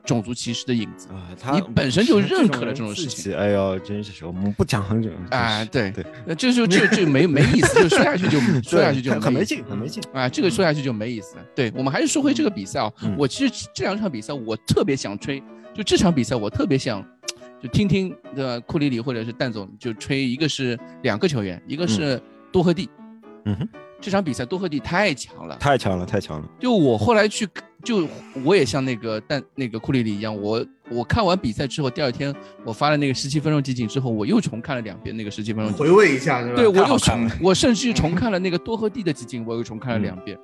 [0.05, 1.09] 种族歧视的影子。
[1.09, 10.02] 啊，他你本身就认可了这种事情己哎呦，真是我们不讲很久啊，对对，那这就这就没没意思，就说下去就说下去就很很没劲，很没劲。
[10.12, 11.44] 啊，这个说下去就没意思了。
[11.55, 15.42] 对我们还是说回这个比赛啊，嗯我其实这两场比赛我特别想吹，
[15.74, 17.05] 就这场比赛我特别想
[17.62, 22.20] 就听听的库里里或者是蛋总就吹，一个是两个球员，一个是
[22.51, 22.90] 多赫蒂。
[23.44, 23.68] 嗯哼，
[24.01, 26.48] 这场比赛多赫蒂太强了，太强了，太强了。
[26.59, 27.46] 就我后来去，
[27.85, 28.09] 就
[28.44, 36.57] 我也像那个蛋那个库里里一样，我我看完比赛之后，第二天我发了那个十七分钟集锦之后，我又重看了两遍那个十七分钟集锦回味一下是吧？
[36.57, 40.37] 对我又重，我甚至于重看了那个多赫蒂的集锦，我又重看了两遍。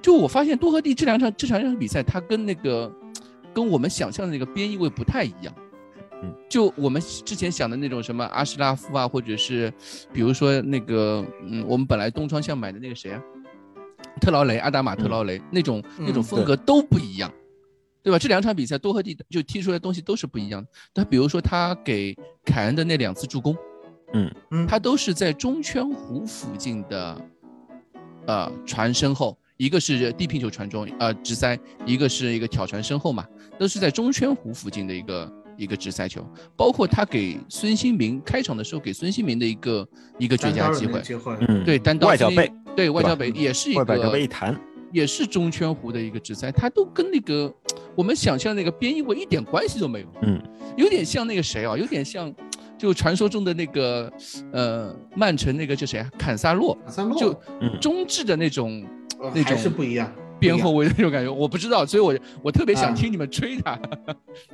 [0.00, 2.90] 就我发现多赫蒂这两场这场这场比赛，他跟那个
[3.52, 5.54] 跟我们想象的那个边翼位不太一样。
[6.22, 9.72] 嗯，就我们之前想的那种什么阿什拉夫啊，或者是
[10.12, 13.22] 比如说那个嗯，我们本来东窗巷买的那个谁啊，
[14.20, 17.32] 特劳雷阿达马特劳雷、那种那种嗯风格都不一样。
[18.04, 18.18] 对吧？
[18.18, 20.68] 这两场比赛多和蒂就踢出来的东西都是不一样的。
[20.92, 22.12] 他比如说他给
[22.44, 23.56] 凯恩的那两次助攻，
[24.12, 27.20] 嗯他都是在中圈弧附近的，
[28.26, 31.56] 呃，传身后，一个是地平球传中，呃，直塞，
[31.86, 33.24] 一个是一个挑传身后嘛，
[33.56, 36.24] 都是在中圈弧附近的一个一个直塞球。
[36.56, 44.58] 包括他给孙兴民开场的时候，给孙兴民的一个一个绝佳机会，机会，嗯，对，单刀外脚背，对外吧脚背也是一个外摆脚背一弹，
[44.92, 47.52] 也是中圈弧的一个直塞，他都跟那个
[47.94, 50.06] 我们想象那个边翼位一点关系都没有。
[50.22, 50.40] 嗯，
[50.76, 52.32] 有点像那个谁啊，有点像
[52.78, 54.12] 就传说中的那个
[54.52, 56.76] 呃曼城那个叫谁啊，坎萨洛，
[57.16, 58.84] 就嗯中置的那种
[59.20, 60.12] 呃那种还是不一样。
[60.42, 63.78] 边后卫的那种感觉，我不知道，所以我我特别想啊听你们吹他。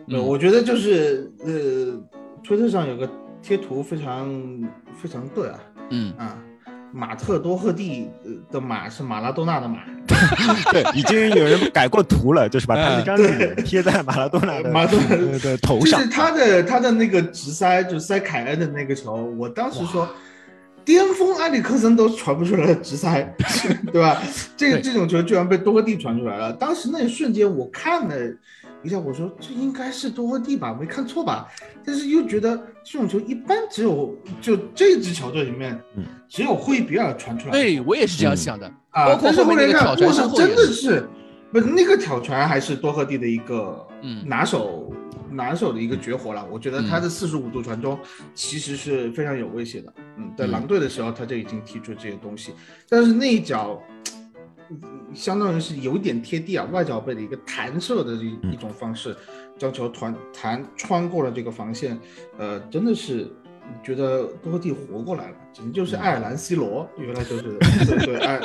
[0.06, 2.00] 对，嗯我觉得就是呃，
[2.44, 3.08] 推特上有个
[3.42, 4.28] 贴图非常
[4.94, 5.58] 非常对啊
[5.90, 6.36] 嗯，啊，
[6.92, 9.78] 马特多赫蒂呃的马是马拉多纳的马，
[10.72, 16.12] 对，已经有人改过图了，就是把他嗯那张脸贴在马拉多纳的 马拉多纳呃 的头上就是。
[16.12, 20.08] 他的他的那个直塞，就塞凯恩的那个球，我当时说。
[20.88, 23.22] 巅峰埃里克森都传不出来的直塞，
[23.92, 24.22] 对吧？
[24.56, 26.50] 这个这种球居然被多赫蒂传出来了。
[26.50, 28.14] 当时那一瞬间，我看了
[28.82, 31.46] 一下，我说这应该是多赫蒂吧，没看错吧？
[31.84, 37.52] 但是又觉得这种球一般只有就这支球队里面，嗯只有惠比尔传出来。
[37.52, 41.06] 对我也是这样嗯想的，啊，包括但是后来看，我操，挑传身后真，的是，
[41.52, 44.90] 不是那个挑传还是多赫蒂的一个嗯拿手、
[45.30, 46.46] 拿手的一个绝活了。
[46.50, 47.98] 我觉得他的四十五度传中
[48.34, 49.92] 其实是非常有威胁的。
[50.16, 52.52] 嗯，在嗯狼队的时候他就已经踢出这些东西，
[52.88, 53.82] 但是那一脚。
[54.70, 54.82] 嗯
[55.14, 59.16] 相当于是有点贴地啊，外脚背的一个弹射的一嗯一种方式，
[59.56, 61.98] 将球团弹穿过了这个防线，
[62.36, 63.26] 呃，真的是
[63.82, 67.42] 觉得多赫蒂活过来了，简直就是爱尔兰 C 罗，原来就是
[67.88, 68.40] 对对爱，尔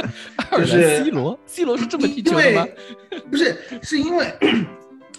[0.52, 2.66] 兰就是 C 罗，C 罗是这么踢球的吗？
[3.30, 4.26] 不是，是因为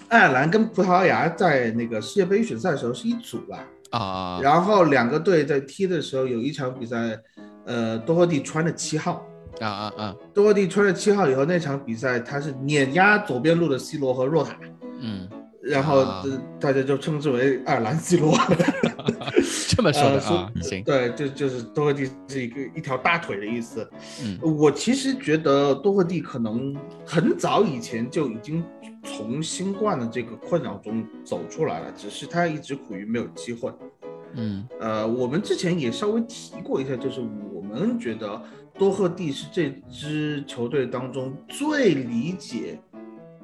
[0.09, 7.19] 爱尔兰跟葡萄牙在那个世界杯预选赛的时候是一组吧，啊，然后两个队在踢的时候有一场比赛，
[7.65, 9.25] 呃，多赫蒂穿了七号。
[9.61, 14.57] 啊啊啊，多赫蒂穿了七号以后，那场比赛他是碾压左边路的 C 罗和若塔，
[15.01, 15.29] 嗯，
[15.63, 16.05] 然后、
[16.59, 18.37] 大家就称之为爱尔兰 C 罗。
[19.69, 23.89] 这么说的呃说啊，行，对，就就是多赫蒂是一个一条大腿的意思。
[24.23, 24.39] 嗯。
[24.43, 26.75] 我其实觉得多赫蒂可能
[27.07, 28.65] 很早以前就已经
[29.05, 33.71] 从新冠的这个困扰中走出来了，只是他一直苦于没有机会。
[34.37, 37.21] 嗯呃，我们之前也稍微提过一下，就是
[37.53, 38.43] 我们觉得
[38.77, 42.81] 多赫蒂是这支球队当中最理解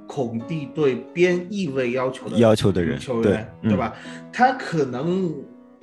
[0.09, 3.95] 孔蒂对边翼位要求的要求的人球员，嗯对吧？
[4.33, 5.33] 他可能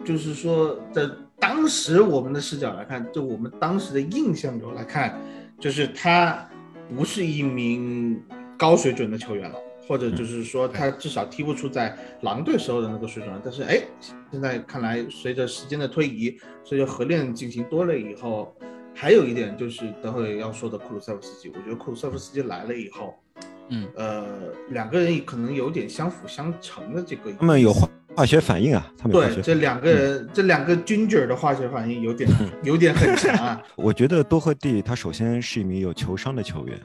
[0.03, 1.07] 就是说，在
[1.39, 5.17] 当时我们的视角来看，就我们当时的印象中来看，
[5.57, 6.45] 就是他
[6.93, 8.21] 不是一名
[8.57, 9.57] 高水准的球员了。
[9.87, 13.41] 或者就是说，他至少踢不出在狼队时候的那个水准了。
[13.43, 13.81] 但是，哎，
[14.31, 18.53] 现在看来，随着时间的推移，随着合练进行多了以后，
[18.93, 21.49] 还有一点就是等会要说的库鲁塞夫斯基。
[21.49, 23.15] 我觉得库鲁塞夫斯基来了以后，
[23.69, 24.25] 嗯，呃，
[24.69, 27.31] 两个人可能有点相辅相成的这个。
[27.39, 29.15] 他们有化化学反应啊，他们。
[29.15, 32.29] 对这两个人，这两个 ginger 的化学反应有点
[32.63, 33.63] 有点很强啊。
[33.77, 36.79] 我觉得多赫蒂他首先是一名有球商的球员，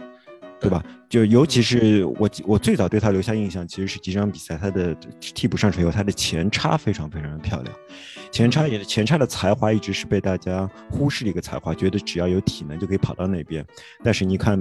[0.63, 0.83] 对吧？
[1.09, 7.75] 就尤其是我我最早对他留下印象，其实是几场比赛，他的替补上场以后，他的前插非常非常的漂亮。
[8.31, 13.63] 前插也前插的才华一直是被大家忽视的一个才华，觉得只要有体能就可以跑到那边。
[14.03, 14.59] 但是你看，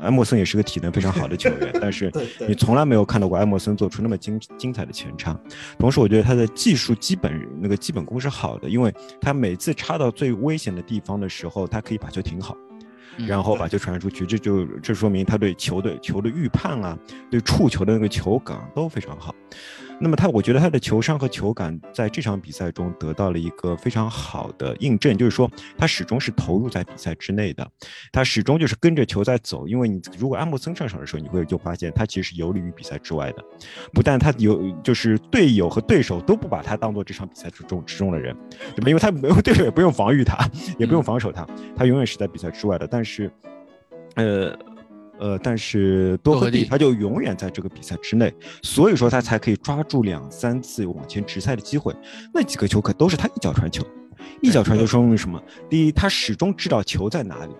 [0.00, 2.10] 埃默森也是个体能非常好的球员，但是
[2.48, 5.38] 你从来没有看到过埃默森做出那么精精彩的前插。
[5.78, 12.56] 同时，我觉得他的技术基本那个基本功是好的，因为他每次插到最危险的地方的时候，他可以把球停好。
[13.16, 16.98] 然后把球传出去，这就这说明他对球的球的预判啊，
[17.30, 19.34] 对触球的那个球感都非常好。
[20.02, 27.70] 那么他，我觉得他的球商和球感在这场比赛中得到了一个非常好的印证，就是说他始终是投入在比赛之内的，
[28.10, 29.68] 他始终就是跟着球在走。
[29.68, 33.44] 因为你如果安默森上场的时候，你会就发现他其实是游离于比赛之外的，
[33.92, 38.34] 不但他有就是队友和对手都不把他当做这场比赛之中之中的人，
[38.74, 38.88] 对吧？
[38.88, 42.86] 因为他没有 对手也不用防御他，也不用防守他，他永远是在比赛之外的。
[42.86, 43.30] 但是，
[44.14, 44.58] 呃。
[45.20, 51.94] 呃，但是多赫蒂他就永远在这个比赛之内，所以说他才可以抓住两三次往前直塞的机会。
[52.32, 53.84] 那几个球可都是他一脚传球，
[54.40, 55.40] 一脚传球说明什么？
[55.68, 57.52] 第一，他始终知道球在哪里。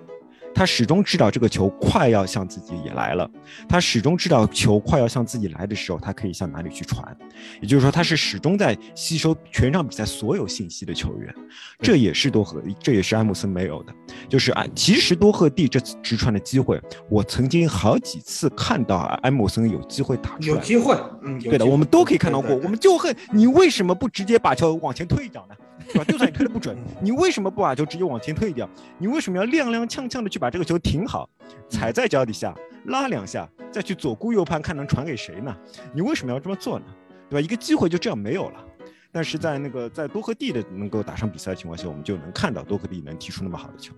[0.54, 3.28] 他始终知道这个球快要向自己也来了，
[3.68, 7.16] 他始终知道球快要向自己来的时候，他可以向哪里去传。
[7.60, 11.34] 也就是说，他是始终在吸收全场比赛所有信息的球员。
[11.80, 13.94] 这也是多赫，这也是埃姆森没有的。
[14.28, 20.46] 就是啊，其实多赫蒂这次直传的机会，我曾经好几次看到埃姆森有机会打出来。
[20.48, 22.54] 有机会，嗯，对的，我们都可以看到过。
[22.56, 25.54] 我们就恨你为什么不直接把球往前推一脚呢？
[25.88, 26.04] 对吧？
[26.04, 28.68] 就算你推的不准，你为什么不把球直接往前推掉？
[28.98, 31.28] 你为什么要踉踉跄跄的去把这个球停好，
[31.68, 32.54] 踩在脚底下
[32.86, 35.56] 拉两下，再去左顾右盼看能传给谁呢？
[35.94, 36.84] 你为什么要这么做呢？
[37.28, 37.44] 对吧？
[37.44, 38.64] 一个机会就这样没有了。
[39.12, 43.92] 但是在那个在多赫蒂的能够打上比赛的情况下，我们就能看到多赫蒂能踢出那么好的球。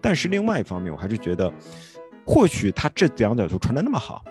[0.00, 1.52] 但是另外一方面，我还是觉得，
[2.26, 4.24] 或许他这两脚球传的那么好，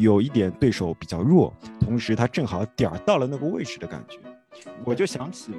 [0.00, 4.18] 有一点对手比较弱，同时他正好点儿到了那个位置的感觉，
[4.84, 5.52] 我就想起。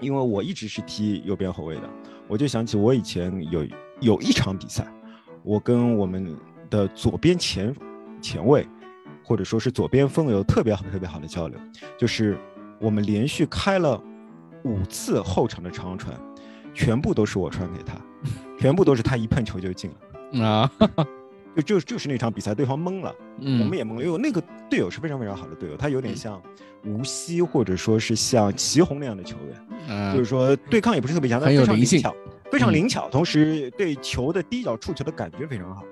[0.00, 1.90] 因为我一直是踢右边后卫的，
[2.28, 3.66] 我就想起我以前有
[4.00, 4.86] 有一场比赛，
[5.42, 6.36] 我跟我们
[6.68, 7.74] 的左边前
[8.20, 8.66] 前卫，
[9.22, 11.58] 或者说是左边锋有特别好特别好的交流，
[11.98, 12.38] 就是
[12.80, 14.00] 我们连续开了
[14.64, 16.14] 五次后场的长传，
[16.74, 17.94] 全部都是我传给他，
[18.58, 19.90] 全部都是他一碰球就进
[20.32, 20.70] 了啊。
[21.54, 26.42] 就就就是那场比赛，对方懵了，我们也懵了，因为那个队友是非常非常好的队友，他有点像
[26.84, 32.14] 吴曦或者说是像祁宏那样的球员，就是说对抗也不是特别强，但非常灵巧，
[32.50, 35.84] 非常灵巧，同时对球的第一脚触球的感觉非常好。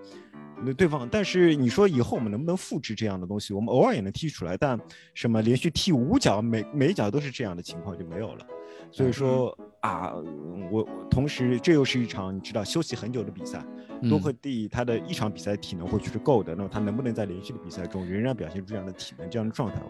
[0.64, 3.52] 那对方，但是你说以后我们能不能复制这样的东西？
[3.52, 4.78] 我们偶尔也能踢出来，但
[5.12, 8.46] 什么连续踢五脚，每每一脚都是这样的情况就没有了。
[8.92, 10.12] 所以说啊，
[10.70, 13.64] 我同时这又是一场你知道休息很久的比赛。
[14.08, 19.80] 多赫蒂他的一场比赛体能或许是够的，那么他能不能在连续的比赛中仍然表现出这样的体能、这样的状态？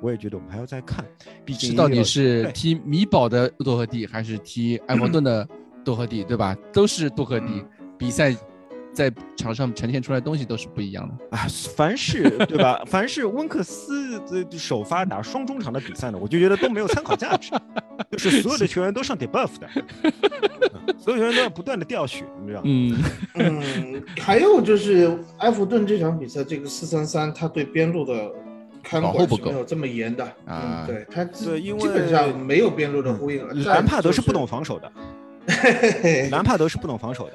[0.00, 1.04] 我也觉得我们还要再看。
[1.42, 5.48] 毕竟到底是踢米堡的多赫蒂还是踢埃弗顿的
[5.82, 6.54] 多赫蒂，对吧？
[6.72, 7.64] 都是多赫蒂
[7.98, 8.36] 比赛。
[8.92, 11.46] 在场上呈现出来的东西都是不一样的啊！
[11.74, 12.82] 凡是 对吧？
[12.86, 17.50] 凡是温克斯的首发打双中场的比赛呢，我就觉得都没有参考价值，
[18.12, 19.68] 就是所有的球员都上 debuff 的，
[21.00, 22.66] 所有球员都要不断的掉血，你知道吗？
[22.66, 23.02] 嗯
[23.34, 24.02] 嗯。
[24.18, 28.30] 还有就是埃弗顿这场比赛，这个四三三，他对边路的
[28.82, 30.84] 看管是没有这么严的啊。
[30.86, 33.54] 对他，对，因为基本上没有边路的呼应了。
[33.54, 34.92] 兰帕德是不懂防守的，
[36.30, 37.32] 兰帕德是不懂防守的。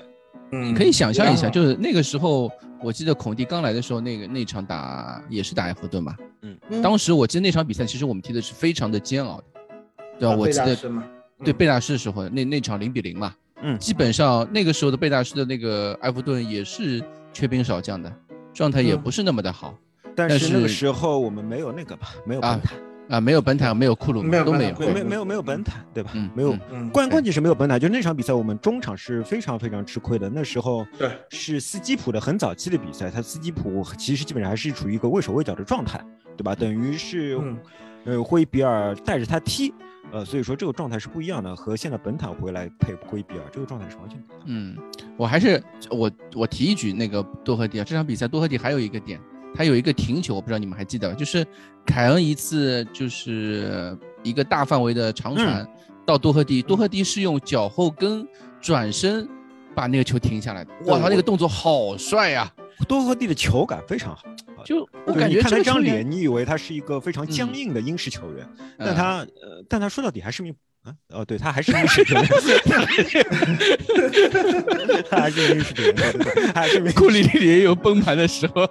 [0.51, 2.49] 你可以想象一下，就是那个时候，
[2.81, 6.15] 我记得孔蒂刚来的时候，那个那场打也是打埃弗顿吧？
[6.41, 9.43] 嗯，当时我记得那场比赛，其实我们踢的是非常的煎熬的，
[10.19, 10.35] 对吧？
[10.35, 10.77] 我记得
[11.43, 18.11] 对贝纳斯的时候，那那场零比零嘛，嗯，基本上那个时候的贝纳斯的那个埃弗顿也是缺兵少将的，
[18.53, 19.77] 状态也不是那么的好。
[20.15, 22.07] 但是那个时候我们没有那个吧？
[22.25, 22.73] 没有本坦
[23.09, 26.11] 啊，没有本坦，没有库鲁，都没有，没没有没有本坦，对吧？
[26.35, 26.53] 没有，
[26.91, 27.79] 关关键是没有本坦。
[27.79, 30.29] 就那场比赛，我们中场是非常非常吃亏的。
[30.29, 36.03] 那时候对是斯基普的很早期的比赛，他斯基普其实基本上还是处于一个畏手畏脚的状态，
[36.35, 36.53] 对吧？
[36.53, 37.39] 等于是
[38.03, 39.73] 呃灰比尔带着他踢，
[40.11, 44.43] 呃，所以说这个状态是不一样的，和现在本坦回来配灰比尔这个状态是完全不一样。
[44.47, 44.75] 嗯，
[45.15, 49.17] 我还是我我提一句，那个多赫蒂啊，这场比赛多赫蒂还有一个点。
[49.53, 51.45] 他有一个停球，我不知道你们还记得，就是
[51.85, 55.67] 凯恩一次就是一个大范围的长传
[56.05, 58.27] 到多赫蒂，多赫蒂是用脚后跟
[58.61, 59.27] 转身
[59.75, 60.71] 把那个球停下来的。
[60.85, 62.51] 哇，他那个动作好帅呀！
[62.87, 64.15] 多赫蒂的球感非常
[64.55, 70.53] 好，就我感觉看他这张脸，你以为他是一个非常僵硬的英式球员，但他呃，但他说到底还是名
[70.87, 72.25] 啊，哦，对他还是英式球员，
[75.09, 78.65] 他还是英式球员，对对对，他还是库里里也有崩盘的时候。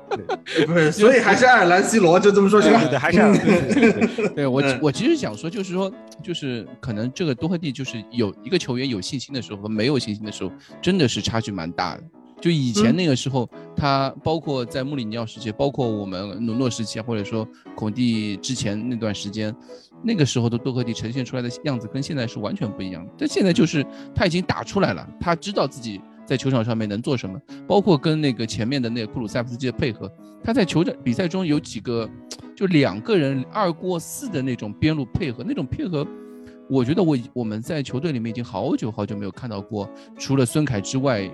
[0.66, 2.80] 不是，所以还是爱尔兰 C 罗，就这么说去吧。
[2.80, 10.50] 对对对，还是对对对对对对我嗯我其实想说，就是说，就是可能这个多赫蒂就是有一个球员有信心的时候和没有信心的时候，
[10.80, 12.02] 真的是差距蛮大的。
[12.38, 19.54] 就以前嗯那个时候，他包括在穆里尼奥时期，包括我们努诺时期，或者说孔蒂之前那段时间，
[20.06, 23.12] 那个时候的多克蒂呈现出来的样子跟现在是完全不一样的。
[23.18, 30.08] 但现在就是他已经打出来了，他知道自己在球场上面能做什么，包括跟那个前面的那个库鲁塞夫斯基的配合，
[30.44, 32.08] 他在球场比赛中有几个
[32.54, 36.06] 就两个人二过四的那种边路配合，那种配合，
[36.70, 39.88] 我觉得我我们在球队里面已经好久好久没有看到过，
[40.18, 41.28] 除了孙凯之外，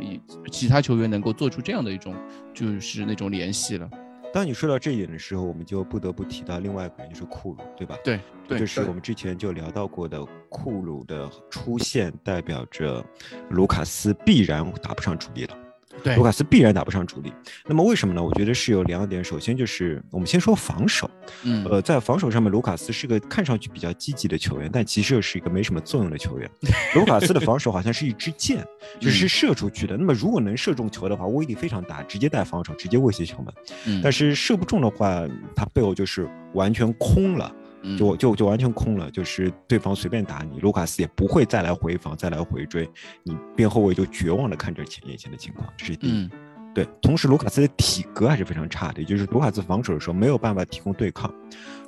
[0.50, 2.14] 其他球员能够做出这样的一种
[2.54, 3.88] 就是那种联系了。
[4.32, 7.98] 当你说到这一点的时候，我们就不得不提到另外一个人，就是库鲁，对吧？
[8.02, 8.16] 对
[8.48, 13.04] 对对这是我们之前就聊到过的，库鲁的出现代表着
[13.50, 15.56] 卢卡斯必然打不上主力了。
[16.02, 17.32] 对卢卡斯必然打不上主力。
[17.66, 18.22] 那么为什么呢？
[18.22, 19.22] 我觉得是有两点。
[19.22, 21.10] 首先就是我们先说防守，
[21.44, 26.50] 嗯呃，在防守上面，卢卡斯是个看上去比较积极的球员，但其实又是一个没什么作用的球员。
[26.94, 28.66] 卢卡斯的防守好像是一支箭，
[29.00, 29.96] 就是嗯射出去的。
[29.96, 33.54] 那么如果能射中球的话，威力非常大，直接带防守，直接威胁球门。
[33.86, 37.54] 嗯但是射不中的话，他背后就是完全空了。
[37.82, 42.88] 嗯就就就完全空了，就是对方随便打你，卢卡斯也不会再来回防，再来回追，
[43.22, 46.12] 你边后卫就绝望的看着前眼前的情况，这是第一。
[46.12, 46.30] 嗯
[46.74, 51.30] 对，同时卢卡斯的体格还是非常差的，也就是卢卡斯防守的时候没有办法提供对抗，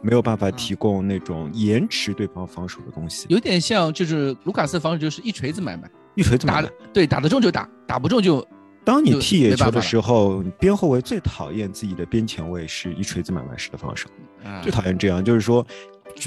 [0.03, 6.91] 没有办法提供那种延迟对方防守的东西，有点像就是卢卡斯防守就是一锤子买卖，一锤子打的买卖。
[6.93, 8.47] 对打得中就打，打不中就
[8.85, 14.07] 当你踢野球的时候，边后卫最讨厌自己的边前卫是一锤子买卖式的防守。
[14.45, 15.67] 啊最讨厌这样，就是说，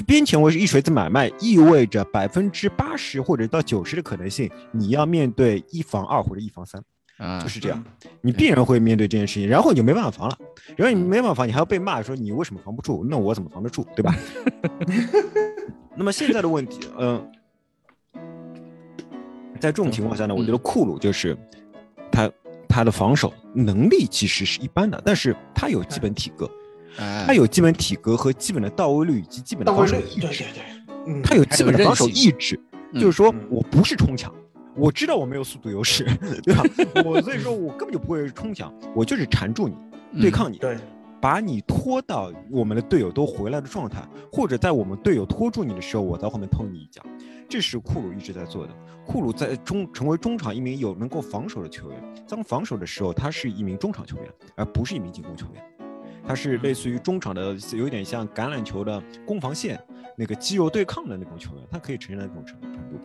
[0.06, 6.82] 边前卫是一锤子买卖，意味着百分之八十或者到九十的可能性，你要面对一防二或者一防三，
[7.16, 7.84] 啊就是这样，
[8.20, 10.36] 你必然会面对这件事情，然后你就没办法防了，
[10.76, 14.14] 然后你没办法防，你还要被骂说你为什么防不住，那我怎么防得住，对吧？
[15.96, 17.30] 那么现在的问题，嗯、
[19.58, 21.36] 在这种情况下呢，我觉得库鲁就是
[22.12, 22.30] 他
[22.68, 26.48] 他的防守能力其实是一般的，但是他有基本体格。
[26.96, 30.62] 啊他有基本体格和基本的到位率以及基本的防守意志，对对对，
[31.06, 32.58] 嗯，他有基本的防守意志，
[32.92, 34.32] 嗯就是说嗯我不是冲抢，
[34.74, 36.04] 我知道我没有速度优势，
[36.42, 36.62] 对吧？
[37.04, 39.74] 我所以说我根本就不会冲抢，我就是缠住你，
[40.12, 40.76] 嗯对抗你，对，
[41.20, 47.02] 把你拖到我们的队友都回来的状态，或者在我们队友拖住你的时候，我在后面碰你一脚。
[47.50, 48.74] 这是库鲁一直在做的。
[49.06, 51.98] 库鲁在中成为中场一名有能够防守的球员，
[52.28, 55.64] 当防守的时候，他是一名中场球员，而不是一名进攻球员。
[56.28, 59.80] 他是类似于中场的，有点像橄榄球的攻防线
[60.14, 63.00] 那个肌肉对抗的那种球员，他可以呈现到这种程程度。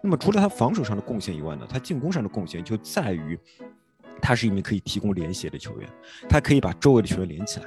[0.00, 3.36] 那么除了他防守上的贡献以外呢，他进攻上的贡献就在于，
[4.22, 5.90] 他是一名可以提供连携的球员，
[6.28, 7.66] 他可以把周围的球员连起来。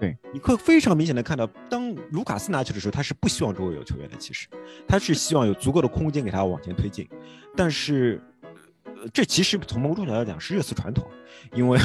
[0.00, 4.48] 对，你会非常明显的看到，当卢卡斯拿球的时候，他是不希望周围有球员的，其实
[4.88, 7.08] 他是希望有足够的空间给他往前推进。
[7.56, 8.27] 但是，呃，
[9.12, 11.06] 这其实从某种角度来讲是热刺传统，
[11.54, 11.78] 因为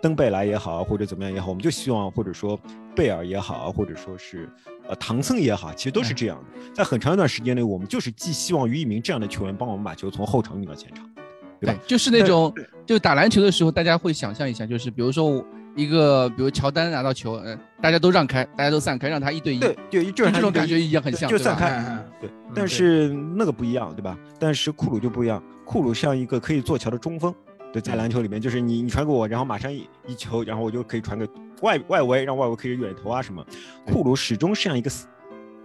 [0.00, 2.58] 登贝莱也好，或者怎么样也好，我们就希望或者说
[2.96, 4.48] 贝尔也好，或者说是
[4.88, 6.72] 呃唐僧也好，其实都是这样的。
[6.74, 11.08] 在很长一段时间内，我们就是寄希望于一名这样的球员帮我们把球从后场运到前场。
[11.60, 12.52] 对吧对，就是那种
[12.84, 15.42] 就打篮球的时候，大家会想象一下，就是比如说
[15.76, 24.18] 一个，比如乔丹拿到球，呃，大家都让开，大家都散开，让他一对一，对，对，就就是这种感觉一一样，很像，就散开对但是那个不一样，对吧？
[24.38, 27.34] 但是库鲁就不一样，库鲁像一个可以做桥的中锋，
[27.72, 31.26] 对，在篮球里面，就是你你传给我，然后马上一一球，然后我就可以传给
[31.62, 33.44] 外外围，让外围可以远投啊什么。
[33.86, 35.06] 库鲁始终像一个司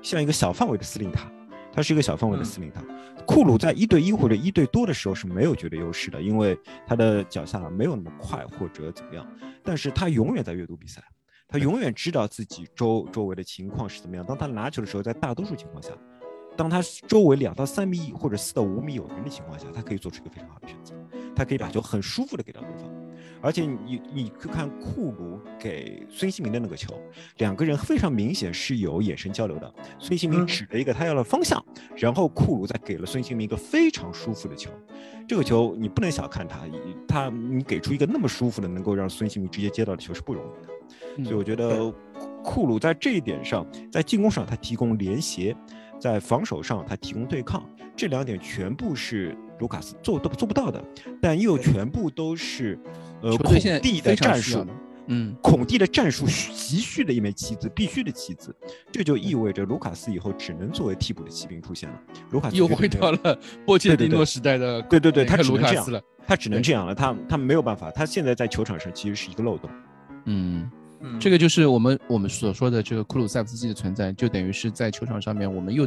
[0.01, 1.29] 像一个小范围的司令塔，
[1.73, 2.81] 他是一个小范围的司令塔。
[3.27, 6.57] 库鲁在一对一或者一对多的时候是没有绝对优势的，因为
[6.87, 9.27] 他的脚下没有那么快或者怎么样，
[9.63, 11.03] 但是他永远在阅读比赛。
[11.51, 14.23] 他永远知道自己周周围的情况是怎么样。
[14.23, 15.89] 当他拿球的时候，在大多数情况下，
[16.59, 20.93] 当他周围两到三米或者四到五米有人的情况下，他可以做出一个非常好的选择，
[21.33, 22.93] 他可以把球很舒服的给到对方。
[23.41, 26.93] 而且你你去看库鲁给孙兴民的那个球，
[27.37, 29.73] 两个人非常明显是有眼神交流的。
[29.99, 31.63] 孙兴民嗯指了一个他要的方向，
[31.95, 34.69] 然后库鲁再给了孙兴民一个非常舒服的球。
[35.25, 36.59] 这个球你不能小看他，
[37.07, 40.73] 他你给出一个那么舒服的，能够让孙兴民直接接到的球是不容易的。
[41.15, 41.89] 嗯所以我觉得
[42.43, 45.55] 库鲁在这一点上，在进攻上他提供连携，
[45.99, 47.63] 在防守上他提供对抗，
[47.95, 50.83] 这两点全部是卢卡斯做都做不到的，
[51.21, 52.79] 但又全部都是
[53.21, 54.65] 呃孔蒂的战术
[55.11, 58.55] 嗯，孔蒂的战术急需的一枚棋子，必须的棋子，
[58.91, 62.01] 这就意味着卢卡斯以后只能作为替补的骑兵出现了。
[62.29, 66.03] 卢卡斯又回到了波切蒂诺时代的对对对，他那个只能这样。
[66.27, 69.67] 他只能这样了，他他没有办法，他现在在球场上其实是一个漏洞。
[70.25, 70.69] 嗯，
[71.01, 75.83] 嗯这个就是我们我们所说的这个库鲁塞夫斯基的存在，就等于是在球场上面，我们又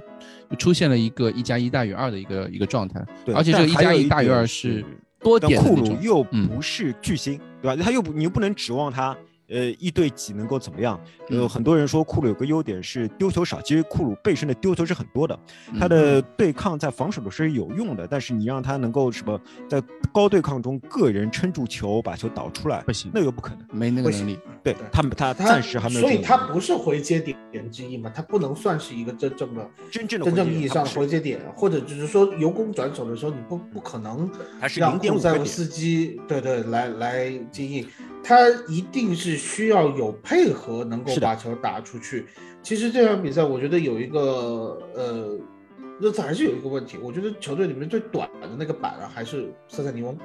[0.51, 4.85] 又出现了一个一加一大于二的一个一个状态，对，而且这个一加一大于二是
[5.21, 5.97] 多点的那种。
[5.97, 7.83] 鲁又嗯不是巨星，对吧？
[7.83, 9.17] 他又不，你又不能指望他，
[9.53, 10.99] 呃，一对几能够怎么样？
[11.29, 15.39] 呃，嗯很多人说库鲁有个优点是丢球少，其实库鲁背身的丢球是很多的，
[15.79, 19.39] 他嗯的对抗在防守的时候是有用的，但是你让他能够什么
[19.69, 19.83] 在
[20.13, 23.67] 高对抗中个人撑住球，把球导出来，不行那又不可能。
[23.73, 24.39] 没那个能力。
[24.63, 27.37] 对对他们，他他暂时还没有所以他不是回接点
[27.71, 34.31] 之一嘛，他不能算是一个真正的、真正的真正意义上的回接点，或者只是说由攻转守的时候，你不不可能
[34.77, 37.85] 让库鲁0.5个点塞夫斯基对对来来接应，
[38.23, 42.27] 他一定是需要有配合，能够把球打出去。
[42.63, 45.37] 其实这场比赛，我觉得有一个呃，
[46.01, 50.17] 热刺还是有一个问题，我觉得球队里面最短的那个板啊，还是塞塞尼翁。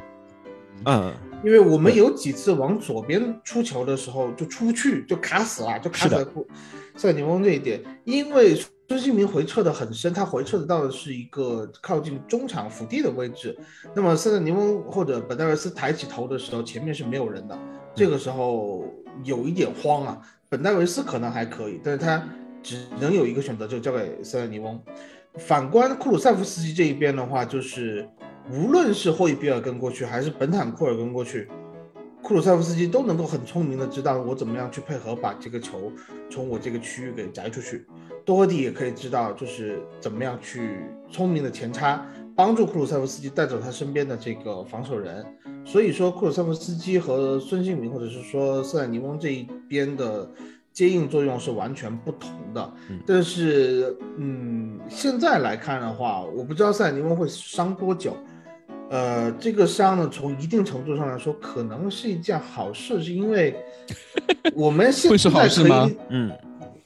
[0.85, 1.11] 嗯，
[1.43, 6.47] 因为我们有几次往左边出球的时候就出不去，就卡死了，就卡死是的在库
[6.95, 7.81] 塞尼翁这一点。
[8.03, 8.55] 因为
[8.87, 13.57] 孙兴民回撤的很深，他回撤得到的是一个靠近中场腹地的位置。
[13.95, 17.57] 那么塞尼翁或者本戴维斯抬起头的时候，前面是没有人的，
[17.97, 18.85] 这个时候
[19.23, 20.21] 有一点慌啊。
[20.49, 22.23] 本戴维斯可能还可以，但是他
[22.63, 24.79] 只能有一个选择，就交给塞尼翁。
[25.37, 28.07] 反观库鲁塞夫斯基这一边的话，就是
[28.49, 31.49] 无论是霍伊比尔跟过去，还是本坦库尔跟过去，
[32.21, 35.91] 库鲁塞夫斯基都能够很聪明的知道我怎么样去配合把这个球
[36.29, 37.85] 从我这个区域给摘出去。
[38.23, 40.77] 多赫蒂也可以知道，就是怎么样去
[41.11, 42.05] 聪明的前插，
[42.37, 45.25] 帮助库鲁塞夫斯基带走他身边的这个防守人。
[45.65, 50.29] 所以说，库鲁塞夫斯基和孙兴民，或者是说塞尔尼翁这一边的
[50.71, 52.73] 接应作用是完全不同的。
[53.07, 58.15] 但是，嗯，现在来看的话，我不知道塞尔尼翁会伤多久。
[58.89, 63.53] 呃，这个伤呢，从一定程度上来说，可能是一件好事，是因为
[64.53, 66.31] 我们现会是好在可事吗以嗯，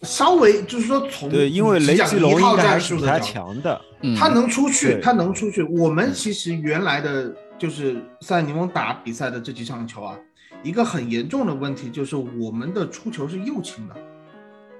[0.03, 3.79] 稍微就是说从对，因为雷讲吉隆一套应该是比他强的。
[4.01, 5.61] 嗯，他能出去，他能出去。
[5.63, 10.17] 我们其实原来的就是塞尔尼翁打比赛的这几场球啊，
[10.63, 13.95] 一个很严重的问题就是我们的出球是右倾的。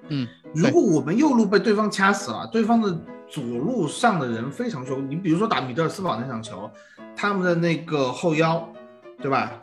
[0.09, 2.99] 嗯，如果我们右路被对方掐死了，对方的
[3.29, 5.07] 左路上的人非常凶。
[5.07, 6.69] 你比如说打米德尔斯堡那场球，
[7.15, 8.67] 他们的那个后腰，
[9.21, 9.53] 对吧？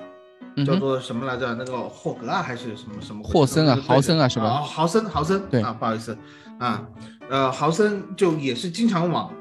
[0.65, 1.55] 叫做什么来着？
[1.55, 3.23] 那个霍格啊，还是什么什么？
[3.23, 4.47] 霍森啊豪森啊是吧？
[4.47, 5.63] 啊，豪森，豪森，对。
[5.63, 6.17] 啊，不好意思。
[6.59, 6.87] 啊，
[7.29, 9.33] 呃，豪森就也是经常往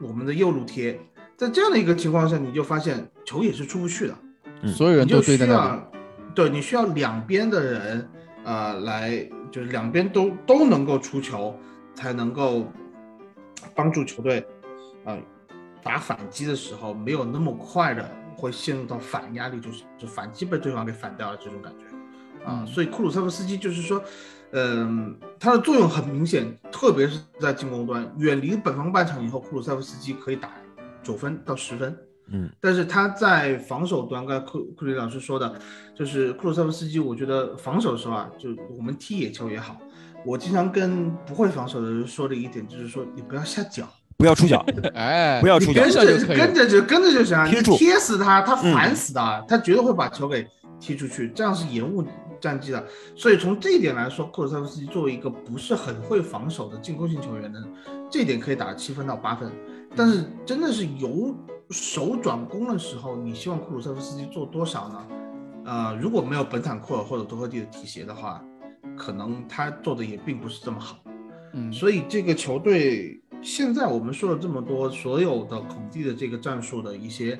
[0.00, 1.00] 我们的右路贴，
[1.36, 4.14] 在这样的一个情况下，你就发现球也是出不去的，
[4.62, 4.72] 嗯。
[4.72, 5.82] 所有人都堆在那
[6.34, 8.08] 对你需要两边的人，
[8.44, 11.54] 呃，来就是两边都都能够出球，
[11.94, 12.64] 才能够
[13.74, 14.46] 帮助球队，
[15.04, 15.18] 呃，
[15.82, 18.08] 打反击的时候没有那么快的
[18.40, 21.84] 会陷入到反压力，就是就反击被对方给反掉了这种感觉。
[22.44, 24.02] 啊，嗯所以库鲁塞夫斯基就是说，
[24.52, 30.50] 嗯、他的作用很明显，特别是在进攻端，远离本方半场以后，库鲁塞夫斯基可以打
[31.02, 31.94] 九分到十分。
[32.32, 35.60] 嗯，但是他在防守端，刚才库库里老师说的，
[35.94, 39.76] 就是库鲁塞夫斯基，我觉得防守的时候啊，就我们踢野球也好，
[40.24, 43.88] 我经常跟不会防守的人说的一点就是说，你不要下脚，
[44.20, 44.62] 不要出脚，
[44.94, 50.46] 哎，不要出脚跟着就跟着就跟着就行，你贴住贴死他，他嗯烦死的，他绝对会把球给
[50.78, 52.04] 踢出去，这样是延误
[52.38, 52.84] 战绩的。
[53.16, 57.58] 所以从这一点来说，库鲁塞夫斯基作为一个不是很会防守的进攻型球员呢，
[58.10, 59.50] 这一点可以打七分到八分。
[59.96, 61.34] 但是真的是由
[61.70, 65.06] 守转攻的时候，你希望库鲁塞夫斯基做多少呢？
[65.64, 68.44] 呃，如果没有本坦库尔或者多赫蒂的提携的话，
[68.98, 70.98] 可能他做的也并不是这么好。
[71.54, 77.38] 嗯，所以这个球队现在我们说了这么多，所有的孔蒂的这个战术的一些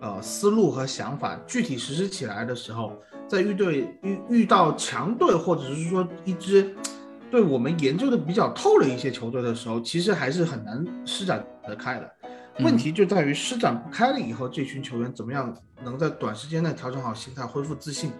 [0.00, 2.96] 呃思路和想法，具体实施起来的时候，
[3.28, 6.74] 在遇对遇遇到强队或者是说一支
[7.30, 12.10] 对我们研究的比较透的一些球队的时候，其实还是很难施展得开的。
[12.60, 18.10] 问题就在于施展不开了以后，这群球员怎么样能在短时间内调整好心态，恢复自信，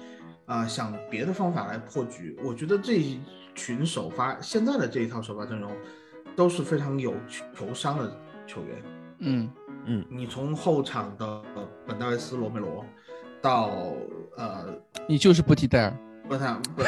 [0.45, 2.39] 啊、想别的方法来破局。
[2.45, 3.19] 我觉得这一
[3.55, 5.73] 群首发现在的这一套首发阵容
[6.37, 7.14] 都是非常有
[7.55, 8.16] 球商的
[8.47, 8.82] 球员。
[9.20, 9.51] 嗯。
[9.89, 11.43] 嗯，你从后场的
[11.87, 12.84] 本戴维斯、罗梅罗，
[13.41, 13.70] 到
[14.37, 14.66] 呃
[15.07, 15.97] 你就是不提戴尔，
[16.28, 16.82] 不太不，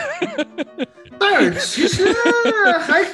[1.17, 2.13] 戴尔其实
[2.81, 3.05] 还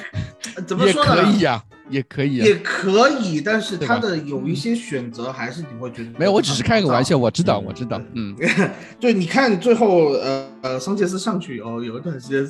[0.66, 1.22] 怎么说呢？
[1.22, 2.46] 可以呀，也可以啊。
[2.46, 8.36] 也可以，但是他的有一些选择还是你会觉得没有，我只是开个玩笑，我知道，嗯我知道，嗯，
[9.00, 12.46] 对，你看最后，呃呃，桑切斯上去以后，有一段时间，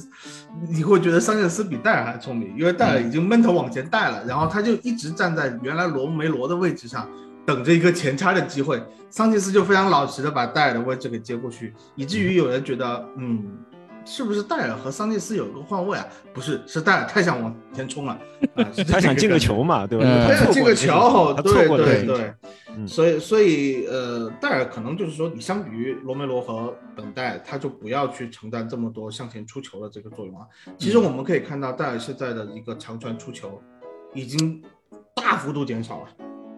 [0.69, 7.09] 你会觉得桑切斯比戴尔还聪明，因为戴尔已经闷头往前带了，然后他就一直站在原来罗梅罗的位置上，
[7.45, 8.83] 等着一个前插的机会。
[9.11, 13.45] 桑切斯就非常老实的把戴尔的位置给接过去，以至于有人觉得，嗯，
[14.05, 16.07] 是不是戴尔和桑切斯有一个换位啊？
[16.33, 18.13] 不是，是戴尔太想往前冲了，
[18.55, 20.05] 啊是这 他想进个球嘛，对吧？
[20.27, 22.35] 他想进个球，他错对过了这个对对，
[22.77, 30.47] 嗯所以所以呃，戴尔可能就是说，你相比于罗梅罗和本代，他就不要去承担这么多向前出球的这个作用啊。
[30.77, 33.61] 其实我们可以看到，戴尔现在的一个长传出球
[34.13, 34.63] 已经
[35.15, 36.09] 大幅度减少了。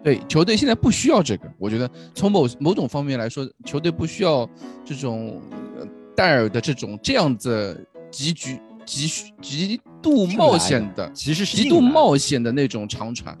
[0.03, 4.47] 对，球队现在不需要这个，我觉得从某某种方面来说，球队不需要
[4.85, 5.41] 这种
[5.77, 5.85] 呃
[6.17, 9.07] 戴尔的这种这样子极具极
[9.39, 13.37] 极度冒险的、其实是极度冒险的那种长传。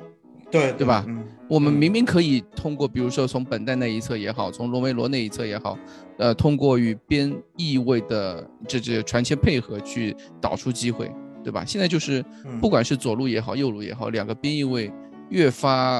[0.49, 5.77] 对对吧嗯，我们明明可以通过，比如说从本代那一侧也好，从罗梅罗那一侧也好，
[6.17, 11.11] 呃，通过与边翼位的这这传切配合去导出机会，
[11.43, 11.65] 对吧？
[11.65, 14.89] 现在就是嗯不管是左路也好，右路也好，两个边翼位
[15.29, 15.99] 越发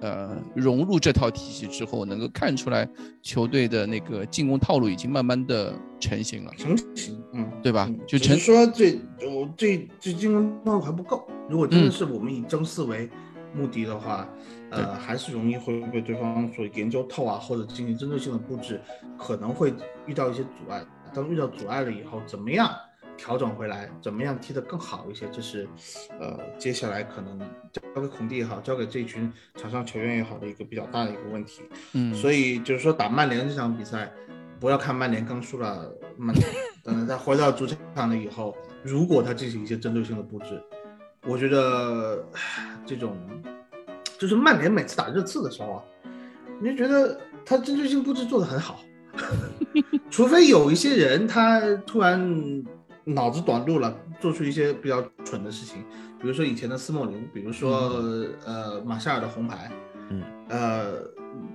[0.00, 2.88] 呃融入这套体系之后，能够看出来
[3.22, 7.98] 球队的那个进攻套路已经慢慢的成型了，成型，嗯，对吧嗯？
[8.06, 11.26] 就成说这我这这进攻套路还不够。
[11.48, 13.08] 如果真的嗯是我们以争四为
[13.54, 14.28] 目的的话，
[14.70, 18.80] 呃，还是容易会被对方所研究透啊，或者进行针对性的布置，
[19.16, 19.72] 可能会
[20.06, 20.84] 遇到一些阻碍。
[21.14, 22.68] 当遇到阻碍了以后，怎么样
[23.16, 23.90] 调整回来？
[24.02, 25.26] 怎么样踢得更好一些？
[25.32, 25.66] 这是
[26.20, 27.38] 呃接下来可能
[27.72, 31.62] 交给孔蒂也好，交给这群场上球员也好的一个比较大的一个问题。
[31.92, 34.12] 嗯，所以就是说打曼联这场比赛，
[34.60, 36.46] 不要看曼联刚输了曼联，
[36.84, 40.62] 等他回到主场了以后，如果他进行一些针对性的布置，
[41.26, 42.24] 我觉得
[42.84, 43.16] 这种
[44.18, 45.82] 就是曼联每次打热刺的时候啊，
[46.60, 48.80] 你就觉得他针对性布置做得很好
[50.10, 52.64] 除非有一些人他突然
[53.06, 55.82] 脑子短路了，做出一些比较蠢的事情，
[56.20, 58.02] 比如说以前的斯莫林，比如说、
[58.44, 59.70] 呃马夏尔的红牌，
[60.10, 60.92] 嗯，呃，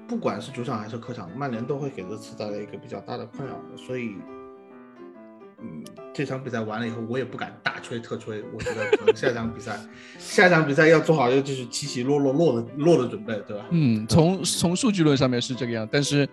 [0.07, 4.15] 不管是主场还是客场，曼联都会给热刺带来一个比较大的困扰的，所以。
[5.63, 8.43] 嗯，这场比赛完了以后，我也不敢大吹特吹。
[8.51, 9.79] 我觉得可能下一场比赛，
[10.17, 13.65] 下一场比赛要做好一个就是起起落落落的落的准备，对吧？
[13.69, 16.27] 嗯，从从数据论上面是这个样，但是，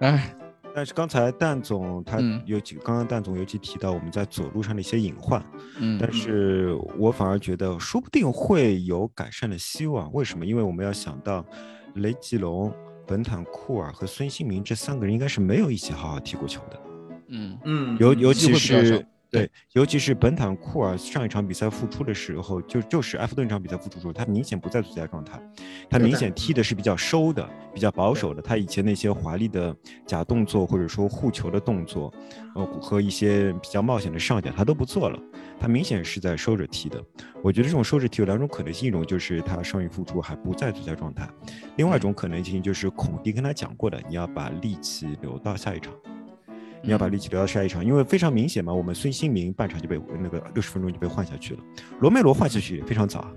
[0.00, 0.34] 哎，
[0.74, 5.44] 但是刚才蛋总他嗯尤其刚刚蛋总尤其提到我们在左路上的一些隐患，
[5.78, 10.12] 嗯，但是我反而觉得说不定会有改善的希望。
[10.12, 10.46] 为什么？
[10.46, 11.44] 因为我们要想到
[11.94, 12.72] 雷吉隆、
[13.06, 16.80] 本坦库尔和孙兴民这三个人应该是没有一起好好踢过球的，
[17.28, 19.06] 嗯嗯，尤尤其是。
[19.32, 25.40] 对，尤其是本坦库尔上一场比赛复出的时候，就就是埃弗顿这场比赛复出的时候，他明显不在最佳状态，
[25.88, 28.42] 他明显踢的是比较收的、比较保守的。
[28.42, 29.74] 他以前那些华丽的
[30.06, 32.12] 假动作或者说护球的动作，
[32.54, 35.18] 呃，和一些比较冒险的上脚，他都不做了。
[35.58, 37.02] 他明显是在收着踢的。
[37.42, 41.26] 我觉得这种收着踢有两种可能性，一种就是他伤愈复出还不在最佳状态，
[41.76, 45.90] 另外一种可能性就是孔蒂跟他讲过的，你要把力气留到下一场。
[46.82, 51.60] 你要把力气留到下一场，因为非常明显嘛，我们孙兴民半场就被那个六十分钟就被换下去了，
[52.00, 53.32] 罗梅罗换下去也非常早啊，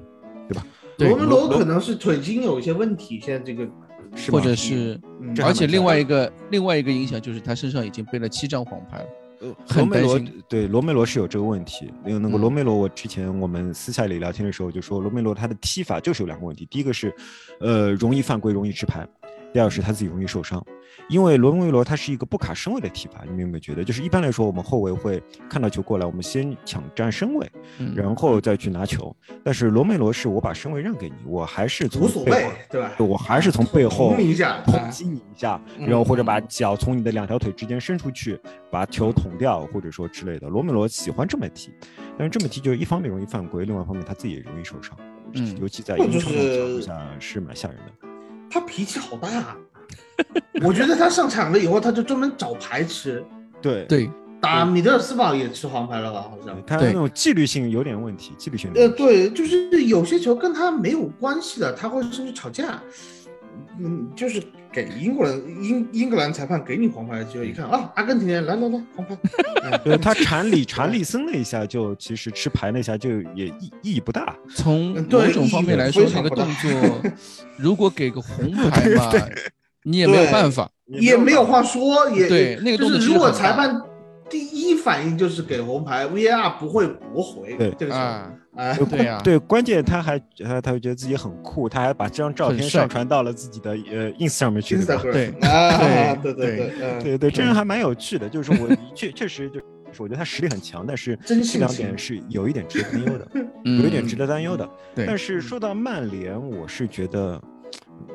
[0.47, 0.65] 对吧？
[0.97, 3.69] 对罗梅罗可能是腿筋有一些问题，现在这个
[4.15, 9.05] 是或者是，嗯而且另外一个另外一个影响就是他身上已经背了七张黄牌了，
[9.41, 10.43] 罗很梅罗担心。
[10.47, 17.13] 对罗梅罗是有这个问题，因为那个嗯罗梅罗，我之前我们私下里聊天的时候就说，罗梅罗他的踢法就是有两个问题，第一个是，
[17.59, 19.05] 呃，容易犯规，容易吃牌，
[19.55, 20.61] 第二是他自己容易受伤。
[21.07, 23.85] 因为罗梅罗他是一个不卡身位的踢法，你们有没有觉得？
[23.85, 27.49] 就是一般来说，我们后卫会看到球过来，我们先抢占身位，
[27.79, 29.15] 嗯然后再去拿球。
[29.45, 32.91] 但是罗梅罗是我把身位让给你，我还是从无所谓背后，对吧？
[32.99, 38.37] 我还是从背后捅你一下，捅击你一下，嗯然后或者把脚从你的两条腿之间伸出去，
[38.69, 40.49] 把球捅掉，或者说之类的。
[40.49, 41.71] 罗梅罗喜欢这么踢，
[42.17, 44.97] 但是这么踢就是一方面容易犯规，另外一方面他自己也容易受伤，
[45.31, 46.29] 嗯尤其在英超
[46.81, 48.14] 下是蛮吓人的。
[48.49, 49.29] 他脾气好大。
[49.29, 49.57] 啊
[50.63, 53.21] 我觉得他上场了以后，他就专门找牌吃，
[53.61, 56.21] 对，对，打米德尔斯堡也吃黄牌了吧？
[56.21, 56.55] 好像。
[56.65, 58.87] 他对那种纪律性有点问题，纪律性呃。
[58.87, 62.81] 对，就是有些球跟他没有关系的，他会甚至吵架。
[63.77, 64.41] 嗯，就是
[64.75, 69.17] 给英国人英英格兰裁判给你黄牌的机会，一看啊，阿根廷人来来来，黄牌。
[69.97, 74.35] 他铲里查里森那一下，就其实吃牌那下就也意意义不大。
[74.53, 77.11] 从某种方面来说，非常不大那个动作
[77.57, 79.09] 如果给个红牌嘛，
[79.83, 80.69] 你也没有办法。
[80.87, 83.81] 也没有话说，也对那个动作就是如果裁判
[84.29, 87.97] 第一反应就是给红牌，VAR 不会驳回对这个球。
[87.97, 95.01] 啊，哎，对呀，对，关键他还他他会觉得自己很酷，他还把这张照片上传到了自己的呃 ins 上面去，对吧？
[95.03, 95.27] 对。
[95.41, 96.57] 啊，对对对。
[96.57, 97.03] 对，嗯。
[97.03, 103.27] 对对，这人还蛮有趣的，就是我确确实就是我觉得他实力很强，但是这两点是有一点值得担忧的，
[103.65, 103.81] 嗯。
[103.81, 104.69] 有一点值得担忧的。
[104.95, 105.05] 对。
[105.05, 107.41] 但是说到曼联，我是觉得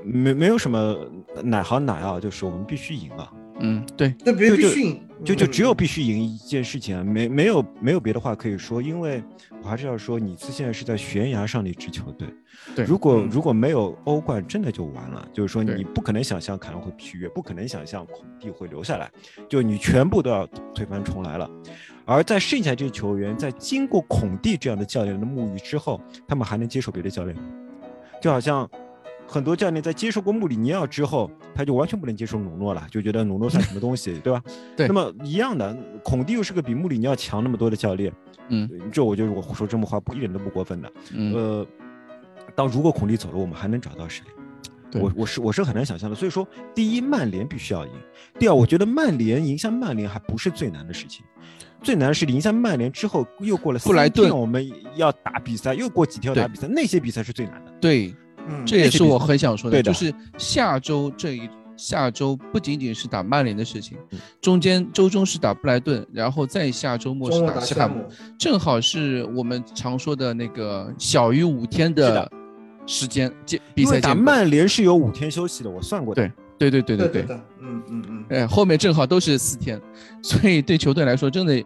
[0.02, 0.96] 没没有什么
[1.42, 3.30] 哪好哪啊，就是我们必须赢啊。
[3.60, 9.22] 嗯，对，就就必须赢就就只有嗯必须赢一件事情啊，没没有没有别的话可以说，因为
[9.62, 12.26] 我还是要说，尼斯现在是在悬崖上的一支球队。
[12.74, 15.26] 对如果嗯如果没有欧冠，真的就完了。
[15.32, 19.10] 就是说，你不可能想象凯恩会续约，不可能想象孔蒂会留下来，
[19.48, 21.50] 就你全部都要推翻重来了。
[22.06, 27.42] 而在剩下这些球员，在经过孔蒂这样的教练的沐浴之后，他们还能接受别的教练吗？
[28.20, 28.68] 就好像
[29.30, 34.42] 很多教练在接受过穆里尼奥之后，他就完全不能接受努诺了，就觉得努诺算什么东西， 对吧？
[34.76, 38.12] 对那么一样的，孔蒂又是个比穆里尼奥强那么多的教练，
[38.48, 40.92] 嗯这我觉得我说这么话不一点都不过分的。
[41.14, 41.66] 嗯，呃，
[42.56, 44.24] 当如果孔蒂走了，我们还能找到谁？
[44.90, 46.16] 对我我是我是很难想象的。
[46.16, 47.92] 所以说，第一，曼联必须要赢；
[48.36, 51.24] 第二，我觉得曼联赢下曼联还不是最难的事情，
[51.80, 57.70] 最难的是赢下曼联之后，又过了布莱三天顿我们要打比赛，又过几天要打比赛，那些比赛是最难的。
[57.80, 58.12] 对，
[58.50, 68.04] 嗯这也是我很想说的，就是下周这一下周不仅仅是打曼联的事情嗯，中间周中是打布莱顿，然后再下周末是打西汉姆
[68.38, 72.32] 正好是我们常说的那个小于五天的的
[72.86, 74.20] 时间间比赛间隔。
[74.20, 76.30] 曼联是有五天休息的，我算过的。
[76.58, 79.80] 对对对对对对，嗯嗯嗯，哎，后面正好都是四天，
[80.22, 81.64] 所以对球队来说，真的，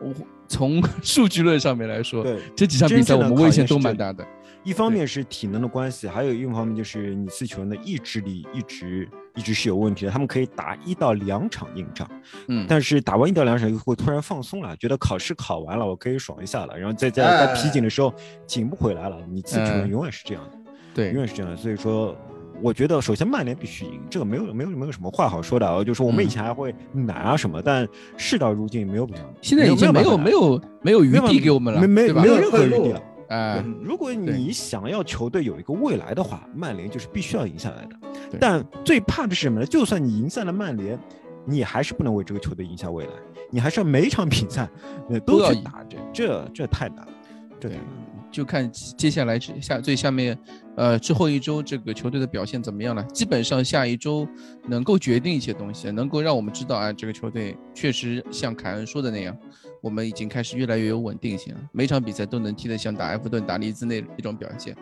[0.00, 0.14] 我
[0.46, 4.24] 从 数据论上面来说，对，这几场比赛我们危险都蛮大的。
[4.66, 10.10] 一方面是体能的关系，还有一方面就是你四球员的意志力一直一直是有问题的。
[10.10, 12.10] 他们可以打一到两场硬仗，
[12.48, 18.12] 嗯，但是打完一到两场又会突然放松了，觉得考试考完了，我可以爽一下了，然后再在在哎皮紧的时候
[18.44, 19.16] 紧不回来了。
[19.30, 20.58] 你四球员嗯永远是这样的，
[20.92, 21.56] 对永远是这样的。
[21.56, 22.16] 所以说，
[22.60, 25.84] 我觉得首先曼联必须赢，这个没有没有没有什么话好说的啊。
[25.84, 27.86] 就是我们以嗯前还会难啊什么，但
[28.16, 29.08] 事到如今没有
[29.40, 32.26] 现在已经没有没有没有余地给我们了，没没没？
[32.26, 33.00] 有任何余地了。
[33.28, 37.96] 哎，嗯如果你想要球队有一个未来的话，曼联就是必须要赢下来的。
[38.40, 39.66] 但最怕的是什么呢？
[39.66, 40.98] 就算你赢下了曼联，
[41.44, 43.12] 你还是不能为这个球队赢下未来，
[43.50, 44.68] 你还是要每一场比赛
[45.08, 47.12] 呃都要打，这这这太难了，
[47.60, 48.25] 这太对难了。
[48.36, 50.38] 就看接下来下最下面，
[50.76, 53.02] 呃，之后一周这个球队的表现怎么样了。
[53.04, 54.28] 基本上下一周
[54.68, 59.34] 能够决定一些东西，能够让我们知道，啊，这个球队确实像凯恩说的那样，
[59.80, 64.76] 我们已经开始越来越有稳定性了，每场比赛都能踢得像打埃弗顿、打利兹那一种表现，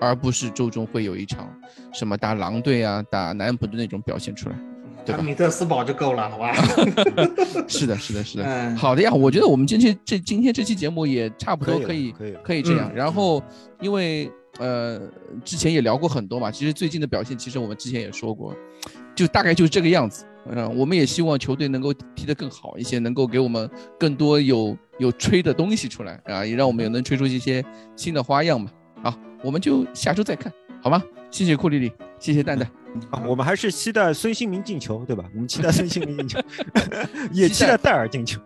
[0.00, 1.52] 而不是周中会有一场
[1.92, 4.69] 什么打狼队啊、打南普顿那种表现出来。
[5.04, 6.52] 对吧米特斯堡就够了，好吧？
[7.68, 8.44] 是的，是的，是的。
[8.44, 12.90] 嗯好的呀，我觉得我们今天这今天这期节目也差不多可可以可以可以这样。
[12.90, 13.42] 嗯然后
[13.80, 15.00] 因为呃
[15.44, 18.54] 之前也聊过很多嘛，其实最近的表现其实我们之前也说过，
[19.14, 20.24] 就大概就是这个样子。
[20.46, 27.62] 嗯、我们也希望球队能够踢得更好一些，能够给我们更多有有吹的东西出来啊，也让我们也能吹出一些
[27.94, 28.70] 新的花样嘛。
[29.02, 30.50] 好，我们就下周再看，
[30.82, 31.02] 好吗？
[31.30, 32.70] 谢谢库里里，谢谢蛋蛋。
[33.10, 35.24] 啊，我们还是期待孙兴民进球，对吧？
[35.34, 36.38] 我们期待孙兴民进球，
[37.32, 38.40] 也期待戴尔进球。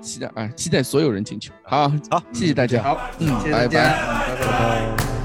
[0.00, 1.52] 期待 啊，期待所有人进球。
[1.64, 2.82] 好，好，谢谢大家。
[2.82, 4.96] 好，嗯谢谢大家，拜拜嗯拜拜。
[4.96, 5.15] 拜拜。